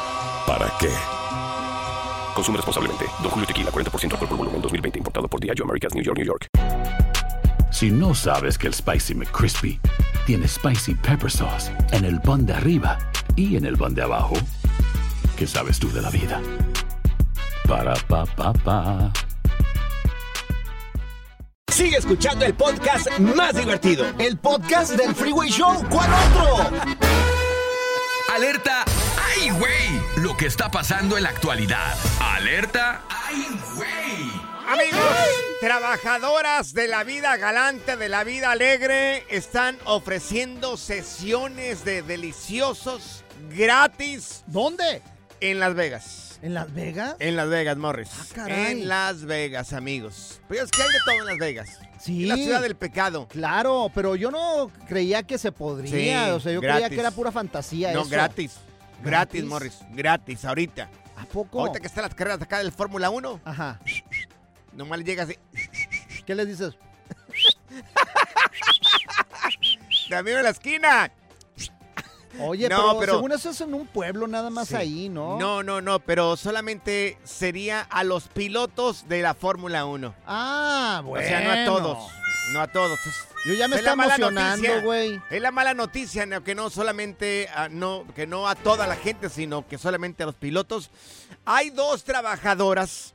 ¿para 0.51 0.69
qué? 0.79 0.89
Consume 2.35 2.57
responsablemente. 2.57 3.05
Don 3.21 3.31
Julio 3.31 3.47
Tequila, 3.47 3.71
40% 3.71 4.11
alcohol 4.11 4.27
por 4.27 4.37
volumen, 4.37 4.61
2020. 4.61 4.99
Importado 4.99 5.27
por 5.29 5.39
Diageo 5.39 5.63
Americas, 5.63 5.93
New 5.95 6.03
York, 6.03 6.17
New 6.17 6.27
York. 6.27 6.47
Si 7.71 7.89
no 7.89 8.13
sabes 8.13 8.57
que 8.57 8.67
el 8.67 8.73
Spicy 8.73 9.15
McCrispy 9.15 9.79
tiene 10.25 10.47
Spicy 10.47 10.95
Pepper 10.95 11.31
Sauce 11.31 11.71
en 11.91 12.03
el 12.03 12.19
pan 12.19 12.45
de 12.45 12.53
arriba 12.53 12.97
y 13.37 13.55
en 13.55 13.65
el 13.65 13.77
pan 13.77 13.95
de 13.95 14.01
abajo, 14.01 14.33
¿qué 15.37 15.47
sabes 15.47 15.79
tú 15.79 15.89
de 15.93 16.01
la 16.01 16.09
vida? 16.09 16.41
Para, 17.65 17.93
pa, 18.09 18.25
pa, 18.25 18.51
pa. 18.51 19.11
Sigue 21.71 21.95
escuchando 21.95 22.43
el 22.43 22.53
podcast 22.53 23.07
más 23.19 23.55
divertido. 23.55 24.05
El 24.19 24.37
podcast 24.37 24.97
del 24.97 25.15
Freeway 25.15 25.49
Show. 25.49 25.85
¿Cuál 25.89 26.09
otro? 26.11 26.77
Alerta. 28.35 28.90
Lo 30.17 30.35
que 30.37 30.45
está 30.45 30.69
pasando 30.69 31.17
en 31.17 31.23
la 31.23 31.29
actualidad. 31.29 31.95
Alerta, 32.19 33.01
¡ay, 33.09 33.47
güey! 33.75 34.31
Amigos, 34.67 35.01
trabajadoras 35.59 36.73
de 36.73 36.87
la 36.87 37.03
vida 37.03 37.35
galante, 37.37 37.97
de 37.97 38.07
la 38.09 38.23
vida 38.23 38.51
alegre, 38.51 39.25
están 39.29 39.77
ofreciendo 39.85 40.77
sesiones 40.77 41.83
de 41.83 42.01
deliciosos 42.03 43.23
gratis. 43.55 44.43
¿Dónde? 44.47 45.01
En 45.39 45.59
Las 45.59 45.75
Vegas. 45.75 46.39
¿En 46.41 46.53
Las 46.53 46.73
Vegas? 46.73 47.15
En 47.19 47.35
Las 47.35 47.49
Vegas, 47.49 47.77
Morris. 47.77 48.09
Ah, 48.19 48.25
caray. 48.33 48.71
En 48.71 48.87
Las 48.87 49.25
Vegas, 49.25 49.73
amigos. 49.73 50.39
Pero 50.47 50.63
es 50.63 50.71
que 50.71 50.81
hay 50.83 50.89
de 50.89 50.99
todo 51.05 51.15
en 51.19 51.25
Las 51.25 51.37
Vegas. 51.37 51.69
Sí. 51.99 52.25
La 52.25 52.35
ciudad 52.35 52.61
del 52.61 52.75
pecado. 52.75 53.27
Claro, 53.27 53.91
pero 53.93 54.15
yo 54.15 54.31
no 54.31 54.71
creía 54.87 55.23
que 55.23 55.37
se 55.37 55.51
podría. 55.51 55.91
Sí, 56.25 56.31
o 56.31 56.39
sea, 56.39 56.51
yo 56.51 56.59
creía 56.61 56.89
que 56.89 56.99
era 56.99 57.11
pura 57.11 57.31
fantasía 57.31 57.91
No, 57.93 58.01
eso. 58.01 58.09
gratis. 58.09 58.53
Gratis. 59.03 59.43
Morris. 59.45 59.79
Gratis, 59.91 60.45
ahorita. 60.45 60.89
¿A 61.17 61.25
poco? 61.25 61.59
Ahorita 61.61 61.79
que 61.79 61.87
están 61.87 62.03
las 62.03 62.15
carreras 62.15 62.41
acá 62.41 62.57
del 62.59 62.71
Fórmula 62.71 63.09
1. 63.09 63.41
Ajá. 63.45 63.79
Nomás 64.73 64.99
le 64.99 65.05
llegas 65.05 65.29
y... 65.29 65.37
¿Qué 66.25 66.33
les 66.35 66.47
dices? 66.47 66.75
¡De 70.09 70.15
amigo 70.15 70.37
en 70.37 70.43
la 70.43 70.49
esquina! 70.49 71.11
Oye, 72.39 72.69
No, 72.69 72.77
pero, 72.77 72.99
pero- 72.99 73.13
según 73.15 73.31
eso 73.33 73.49
es 73.49 73.59
en 73.61 73.73
un 73.73 73.85
pueblo 73.87 74.25
nada 74.27 74.49
más 74.49 74.69
Sí. 74.69 74.75
ahí, 74.75 75.09
¿no? 75.09 75.37
No, 75.37 75.63
no, 75.63 75.81
no, 75.81 75.99
pero 75.99 76.37
solamente 76.37 77.17
sería 77.25 77.81
a 77.81 78.03
los 78.05 78.29
pilotos 78.29 79.07
de 79.09 79.21
la 79.21 79.33
Fórmula 79.33 79.85
1. 79.85 80.15
Ah, 80.25 81.01
bueno. 81.03 81.25
O 81.25 81.27
sea, 81.27 81.41
no 81.41 81.51
a 81.51 81.65
todos. 81.65 82.11
No 82.49 82.61
a 82.61 82.67
todos. 82.67 82.99
Yo 83.45 83.53
ya 83.53 83.67
me 83.67 83.75
es 83.75 83.81
está 83.81 83.93
emocionando, 83.93 84.81
güey. 84.81 85.21
Es 85.29 85.41
la 85.41 85.51
mala 85.51 85.73
noticia, 85.73 86.25
no, 86.25 86.43
que 86.43 86.53
no 86.55 86.69
solamente 86.69 87.47
a, 87.53 87.69
no, 87.69 88.05
que 88.15 88.27
no 88.27 88.47
a 88.47 88.55
toda 88.55 88.87
la 88.87 88.95
gente, 88.95 89.29
sino 89.29 89.67
que 89.67 89.77
solamente 89.77 90.23
a 90.23 90.25
los 90.25 90.35
pilotos. 90.35 90.91
Hay 91.45 91.69
dos 91.69 92.03
trabajadoras 92.03 93.13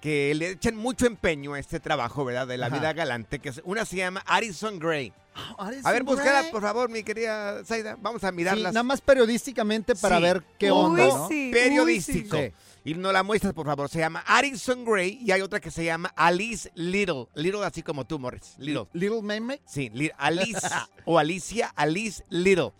que 0.00 0.34
le 0.34 0.50
echan 0.50 0.76
mucho 0.76 1.06
empeño 1.06 1.54
a 1.54 1.58
este 1.58 1.80
trabajo, 1.80 2.24
¿verdad? 2.24 2.46
De 2.46 2.56
la 2.58 2.66
Ajá. 2.66 2.76
vida 2.78 2.92
galante, 2.92 3.38
que 3.38 3.48
es- 3.50 3.62
una 3.64 3.84
se 3.84 3.96
llama 3.96 4.22
Addison 4.26 4.78
Gray. 4.78 5.12
A 5.58 5.92
ver, 5.92 6.02
búscala, 6.02 6.44
por 6.50 6.60
favor, 6.62 6.90
mi 6.90 7.02
querida 7.02 7.64
Zaida. 7.64 7.96
Vamos 8.00 8.22
a 8.24 8.30
Sí, 8.30 8.34
mirarlas. 8.36 8.72
nada 8.74 8.82
más 8.84 9.00
periodísticamente 9.00 9.94
para 9.94 10.16
Sí. 10.16 10.22
ver 10.22 10.42
qué 10.58 10.70
Uy, 10.70 10.78
onda, 10.78 11.06
¿no? 11.06 11.28
sí. 11.28 11.50
periodístico. 11.52 12.36
Sí. 12.36 12.52
Y 12.84 12.94
no 12.94 13.12
la 13.12 13.22
muestras, 13.22 13.52
por 13.54 13.64
favor. 13.66 13.88
Se 13.88 13.98
llama 14.00 14.24
Addison 14.26 14.84
Gray 14.84 15.18
y 15.24 15.30
hay 15.30 15.40
otra 15.40 15.60
que 15.60 15.70
se 15.70 15.84
llama 15.84 16.12
Alice 16.16 16.70
Little. 16.74 17.26
Little 17.34 17.64
así 17.64 17.82
como 17.82 18.04
tú, 18.04 18.18
Morris. 18.18 18.54
Little. 18.58 18.86
Little 18.92 19.22
Mermaid. 19.22 19.60
Sí, 19.66 19.88
Li- 19.94 20.10
Alice 20.18 20.58
o 21.04 21.18
Alicia, 21.18 21.72
Alice 21.76 22.24
Little. 22.28 22.72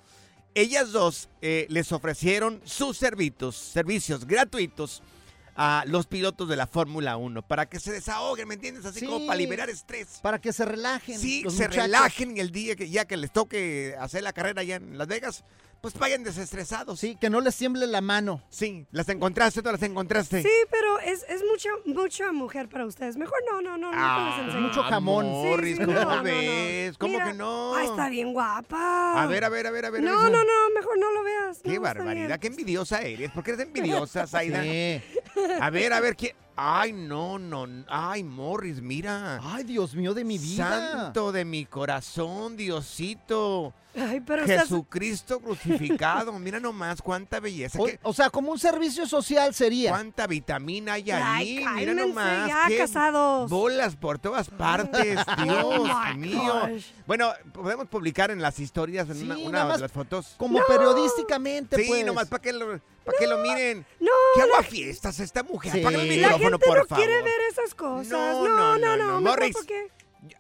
Ellas 0.55 0.93
dos 0.93 1.29
eh, 1.41 1.67
les 1.71 1.93
ofrecieron 1.93 2.61
sus 2.65 2.99
servicios, 2.99 3.57
servicios 3.57 4.27
gratuitos 4.27 5.03
a 5.55 5.85
los 5.87 6.07
pilotos 6.07 6.49
de 6.49 6.57
la 6.57 6.67
Fórmula 6.67 7.17
1 7.17 7.43
para 7.43 7.67
que 7.67 7.79
se 7.79 7.93
desahoguen, 7.93 8.49
¿me 8.49 8.55
entiendes? 8.55 8.85
Así 8.87 9.01
Sí. 9.01 9.07
como 9.07 9.27
para 9.27 9.37
liberar 9.37 9.69
estrés. 9.71 10.19
Para 10.23 10.41
que 10.41 10.53
se 10.53 10.65
relajen. 10.65 11.19
Sí, 11.19 11.43
los 11.43 11.55
se 11.55 11.65
muchachos. 11.69 11.85
relajen 11.85 12.39
el 12.39 12.51
día 12.53 12.75
que 12.77 12.89
ya 12.89 13.05
que 13.05 13.17
les 13.17 13.33
toque 13.33 13.95
hacer 14.01 14.23
la 14.23 14.33
carrera 14.33 14.63
allá 14.63 14.77
en 14.77 14.97
Las 14.97 15.09
Vegas, 15.09 15.45
pues 15.83 15.95
vayan 15.95 16.23
desestresados. 16.23 17.01
Sí, 17.01 17.17
que 17.21 17.29
no 17.29 17.41
les 17.41 17.57
tiemble 17.57 17.89
la 17.89 18.01
mano. 18.01 18.41
Sí, 18.51 18.87
las 18.93 19.09
encontraste, 19.09 19.63
todas 19.63 19.81
las 19.81 19.91
encontraste. 19.91 20.41
Sí, 20.41 20.49
pero 20.71 21.01
es, 21.01 21.25
es 21.29 21.43
mucha, 21.51 21.71
mucha 21.85 22.31
mujer 22.33 22.69
para 22.69 22.87
ustedes. 22.87 23.17
Mejor 23.17 23.37
no, 23.51 23.61
no, 23.61 23.77
no, 23.77 23.91
no 23.91 23.99
Ah, 24.01 24.37
les 24.39 24.47
enseño. 24.47 24.69
mucho 24.69 24.83
jamón. 24.85 25.27
Morris, 25.27 25.77
Sí, 25.77 25.83
sí, 25.83 25.85
¿cómo 25.85 25.99
no, 25.99 26.05
no, 26.09 26.17
no. 26.19 26.23
ves? 26.23 26.99
¿Cómo 26.99 27.13
Mira, 27.15 27.27
que 27.27 27.35
no? 27.35 27.75
Ah, 27.75 27.83
está 27.85 28.09
bien 28.09 28.33
guapa. 28.33 29.21
A 29.21 29.27
ver, 29.27 29.43
a 29.45 29.49
ver, 29.49 29.67
a 29.67 29.71
ver, 29.73 29.85
a 29.87 29.91
ver. 29.91 30.03
No, 30.05 30.31
no, 30.31 30.45
no, 30.45 30.71
mejor 30.75 30.99
no 30.99 31.11
lo 31.13 31.25
veas. 31.25 31.59
Qué 31.65 31.75
No, 31.75 31.81
barbaridad, 31.81 32.39
qué 32.39 32.47
envidiosa 32.47 33.03
eres. 33.03 33.33
¿Por 33.33 33.43
qué 33.43 33.51
eres 33.51 33.67
envidiosa, 33.67 34.27
Zaida? 34.29 34.63
Sí. 34.63 35.03
A 35.61 35.69
ver, 35.71 35.93
a 35.93 35.99
ver, 36.01 36.15
¿quién? 36.17 36.37
Ay, 36.57 36.93
no, 36.93 37.39
no. 37.39 37.67
Ay, 37.89 38.23
Morris, 38.25 38.81
mira. 38.83 39.41
Ay, 39.43 39.65
Dios 39.65 39.95
mío 39.95 40.13
de 40.15 40.25
mi 40.25 40.39
vida. 40.39 40.69
Santo 40.99 41.33
de 41.33 41.45
mi 41.45 41.65
corazón, 41.65 42.57
Diosito. 42.57 43.73
Ay, 43.95 44.21
pero 44.21 44.43
estás- 44.45 44.63
Jesucristo 44.69 45.41
crucificado. 45.41 46.33
Mira 46.39 46.59
nomás 46.61 47.03
cuánta 47.03 47.41
belleza. 47.41 47.79
O, 47.81 47.85
qué- 47.85 47.99
o 48.03 48.13
sea, 48.15 48.31
como 48.31 48.51
un 48.53 48.59
servicio 48.59 49.07
social 49.07 49.53
sería. 49.55 49.91
cuánta 49.91 50.27
vitamina 50.27 50.95
hay 50.95 51.11
Ay, 51.11 51.59
ahí. 51.59 51.65
Mira 51.77 51.95
nomás. 51.95 52.49
ya, 52.49 52.65
qué 52.69 52.79
casados. 52.79 53.51
Bolas 53.51 53.97
por 53.97 54.19
todas 54.19 54.49
partes, 54.49 55.19
Dios 55.45 55.65
Oh 55.65 55.85
my 55.85 56.17
mío. 56.19 56.41
gosh. 56.71 56.87
Bueno, 57.07 57.33
podemos 57.53 57.87
publicar 57.89 58.31
en 58.31 58.41
las 58.41 58.59
historias 58.61 59.09
en 59.11 59.17
Sí, 59.17 59.43
una, 59.45 59.67
de 59.73 59.79
las 59.79 59.93
fotos. 59.93 60.35
Como 60.39 60.59
No. 60.61 60.65
periodísticamente, 60.67 61.77
Sí, 61.77 61.85
pues. 61.89 62.07
nomás 62.07 62.29
para 62.29 62.41
que 62.43 62.53
lo, 62.55 62.81
para 63.05 63.19
que 63.19 63.27
lo 63.27 63.39
miren. 63.39 63.87
No, 64.01 64.11
¿Qué 64.35 64.41
la- 64.41 64.45
agua 64.45 64.63
fiestas 64.63 65.21
esta 65.21 65.43
mujer? 65.43 65.73
Sí. 65.73 65.81
Apaga 65.81 66.01
el 66.03 66.09
La 66.09 66.15
La 66.15 66.15
micrófono, 66.37 66.51
gente 66.59 66.67
por 66.67 66.79
no 66.79 66.85
favor. 66.87 67.05
quiere 67.05 67.23
ver 67.23 67.41
esas 67.51 67.75
cosas. 67.75 68.09
No, 68.09 68.45
No, 68.45 68.49
no, 68.49 68.79
no, 68.79 68.79
no. 68.79 68.97
no, 68.97 69.13
no. 69.15 69.21
Morris. 69.21 69.57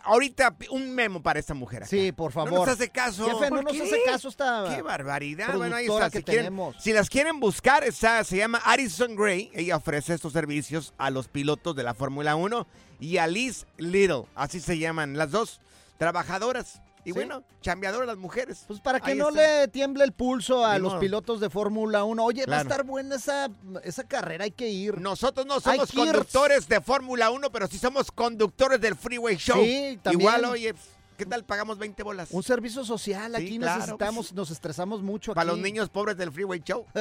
Ahorita 0.05 0.55
un 0.70 0.94
memo 0.94 1.20
para 1.25 1.40
esta 1.40 1.55
mujer. 1.55 1.79
acá. 1.83 1.88
Sí, 1.88 2.12
por 2.12 2.31
favor. 2.31 2.53
No 2.53 2.59
nos 2.59 2.68
hace 2.68 2.88
caso. 2.90 3.25
Jefe, 3.27 3.51
no 3.51 3.57
¿Por 3.57 3.64
nos 3.64 3.72
qué? 3.72 3.83
hace 3.83 4.03
caso 4.05 4.29
esta 4.29 4.64
Qué 4.77 4.81
barbaridad. 4.81 5.57
Bueno, 5.57 5.75
ahí 5.75 5.87
está. 5.87 6.09
Si, 6.09 6.18
que 6.18 6.25
quieren- 6.25 6.57
si 6.79 6.92
las 6.92 7.11
quieren 7.11 7.40
buscar, 7.40 7.83
está, 7.83 8.22
se 8.22 8.37
llama 8.37 8.62
Addison 8.64 9.16
Gray. 9.16 9.51
Ella 9.53 9.77
ofrece 9.77 10.14
estos 10.14 10.33
servicios 10.33 10.94
a 10.98 11.11
los 11.11 11.27
pilotos 11.27 11.75
de 11.75 11.83
la 11.83 11.94
Fórmula 11.94 12.37
1 12.37 12.68
y 13.01 13.16
a 13.16 13.27
Liz 13.27 13.66
Little. 13.77 14.27
Así 14.37 14.61
se 14.61 14.79
llaman 14.79 15.16
las 15.18 15.33
dos 15.33 15.61
trabajadoras. 15.98 16.81
Y 17.05 17.09
Sí. 17.11 17.12
bueno, 17.15 17.43
chambeadoras 17.61 18.07
las 18.07 18.17
mujeres. 18.17 18.65
Pues 18.67 18.79
para 18.81 19.01
que 19.01 19.11
Ahí 19.12 19.19
no 19.19 19.31
está. 19.31 19.41
le 19.62 19.69
tiemble 19.69 20.05
el 20.05 20.12
pulso 20.12 20.65
a 20.65 20.75
Ni 20.75 20.83
los 20.83 20.93
modo. 20.93 21.01
pilotos 21.01 21.41
de 21.41 21.51
Fórmula 21.51 22.05
1. 22.05 22.25
Oye, 22.25 22.47
va 22.47 22.59
a 22.59 22.62
estar 22.62 22.85
buena 22.85 23.17
esa, 23.17 23.49
esa 23.83 24.05
carrera, 24.05 24.45
hay 24.45 24.53
que 24.53 24.69
ir. 24.69 25.01
Nosotros 25.01 25.45
no 25.47 25.59
somos 25.61 25.93
ir. 25.93 25.99
conductores 26.01 26.69
de 26.69 26.81
Fórmula 26.81 27.31
1, 27.31 27.51
pero 27.51 27.67
sí 27.67 27.79
somos 27.79 28.12
conductores 28.12 28.81
del 28.81 28.95
Freeway 28.95 29.37
Show. 29.37 29.57
Sí, 29.65 29.99
también. 30.03 30.21
Igual, 30.21 30.45
oye, 30.45 30.75
¿qué 31.16 31.27
tal 31.27 31.44
pagamos 31.44 31.79
20 31.79 32.03
bolas? 32.03 32.29
Un 32.33 32.42
servicio 32.42 32.85
social, 32.85 33.33
Sí, 33.37 33.42
aquí 33.42 33.59
claro. 33.59 33.79
necesitamos, 33.81 34.33
nos 34.33 34.51
estresamos 34.51 35.03
mucho. 35.03 35.35
Para 35.35 35.51
aquí. 35.51 35.57
los 35.57 35.64
niños 35.64 35.88
pobres 35.88 36.16
del 36.16 36.33
Freeway 36.33 36.61
Show. 36.64 36.87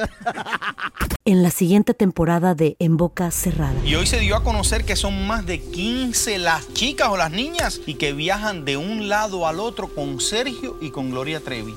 En 1.24 1.44
la 1.44 1.52
siguiente 1.52 1.94
temporada 1.94 2.56
de 2.56 2.74
En 2.80 2.96
Boca 2.96 3.30
Cerrada. 3.30 3.74
Y 3.84 3.94
hoy 3.94 4.06
se 4.08 4.18
dio 4.18 4.34
a 4.34 4.42
conocer 4.42 4.84
que 4.84 4.96
son 4.96 5.24
más 5.28 5.46
de 5.46 5.60
15 5.60 6.38
las 6.38 6.72
chicas 6.74 7.08
o 7.10 7.16
las 7.16 7.30
niñas 7.30 7.80
y 7.86 7.94
que 7.94 8.12
viajan 8.12 8.64
de 8.64 8.76
un 8.76 9.08
lado 9.08 9.46
al 9.46 9.60
otro 9.60 9.94
con 9.94 10.20
Sergio 10.20 10.78
y 10.80 10.90
con 10.90 11.10
Gloria 11.12 11.38
Trevi. 11.38 11.76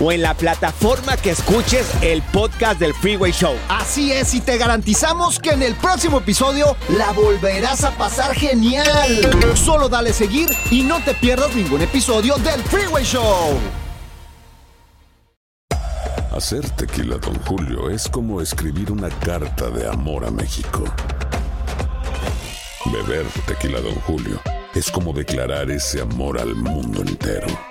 o 0.01 0.11
en 0.11 0.21
la 0.21 0.33
plataforma 0.33 1.15
que 1.17 1.31
escuches 1.31 1.87
el 2.01 2.21
podcast 2.23 2.79
del 2.79 2.93
Freeway 2.93 3.31
Show. 3.31 3.55
Así 3.69 4.11
es, 4.11 4.33
y 4.33 4.41
te 4.41 4.57
garantizamos 4.57 5.39
que 5.39 5.51
en 5.51 5.61
el 5.61 5.75
próximo 5.75 6.17
episodio 6.19 6.75
la 6.97 7.11
volverás 7.11 7.83
a 7.83 7.91
pasar 7.91 8.33
genial. 8.33 8.85
Solo 9.55 9.87
dale 9.89 10.13
seguir 10.13 10.49
y 10.71 10.83
no 10.83 11.01
te 11.03 11.13
pierdas 11.13 11.55
ningún 11.55 11.81
episodio 11.81 12.35
del 12.37 12.61
Freeway 12.63 13.03
Show. 13.03 13.59
Hacer 16.35 16.67
tequila, 16.71 17.17
Don 17.17 17.35
Julio, 17.41 17.89
es 17.89 18.07
como 18.07 18.41
escribir 18.41 18.91
una 18.91 19.09
carta 19.09 19.69
de 19.69 19.87
amor 19.87 20.25
a 20.25 20.31
México. 20.31 20.85
Beber 22.85 23.25
tequila, 23.45 23.79
Don 23.81 23.95
Julio, 24.01 24.41
es 24.73 24.89
como 24.89 25.13
declarar 25.13 25.69
ese 25.69 26.01
amor 26.01 26.39
al 26.39 26.55
mundo 26.55 27.01
entero. 27.01 27.70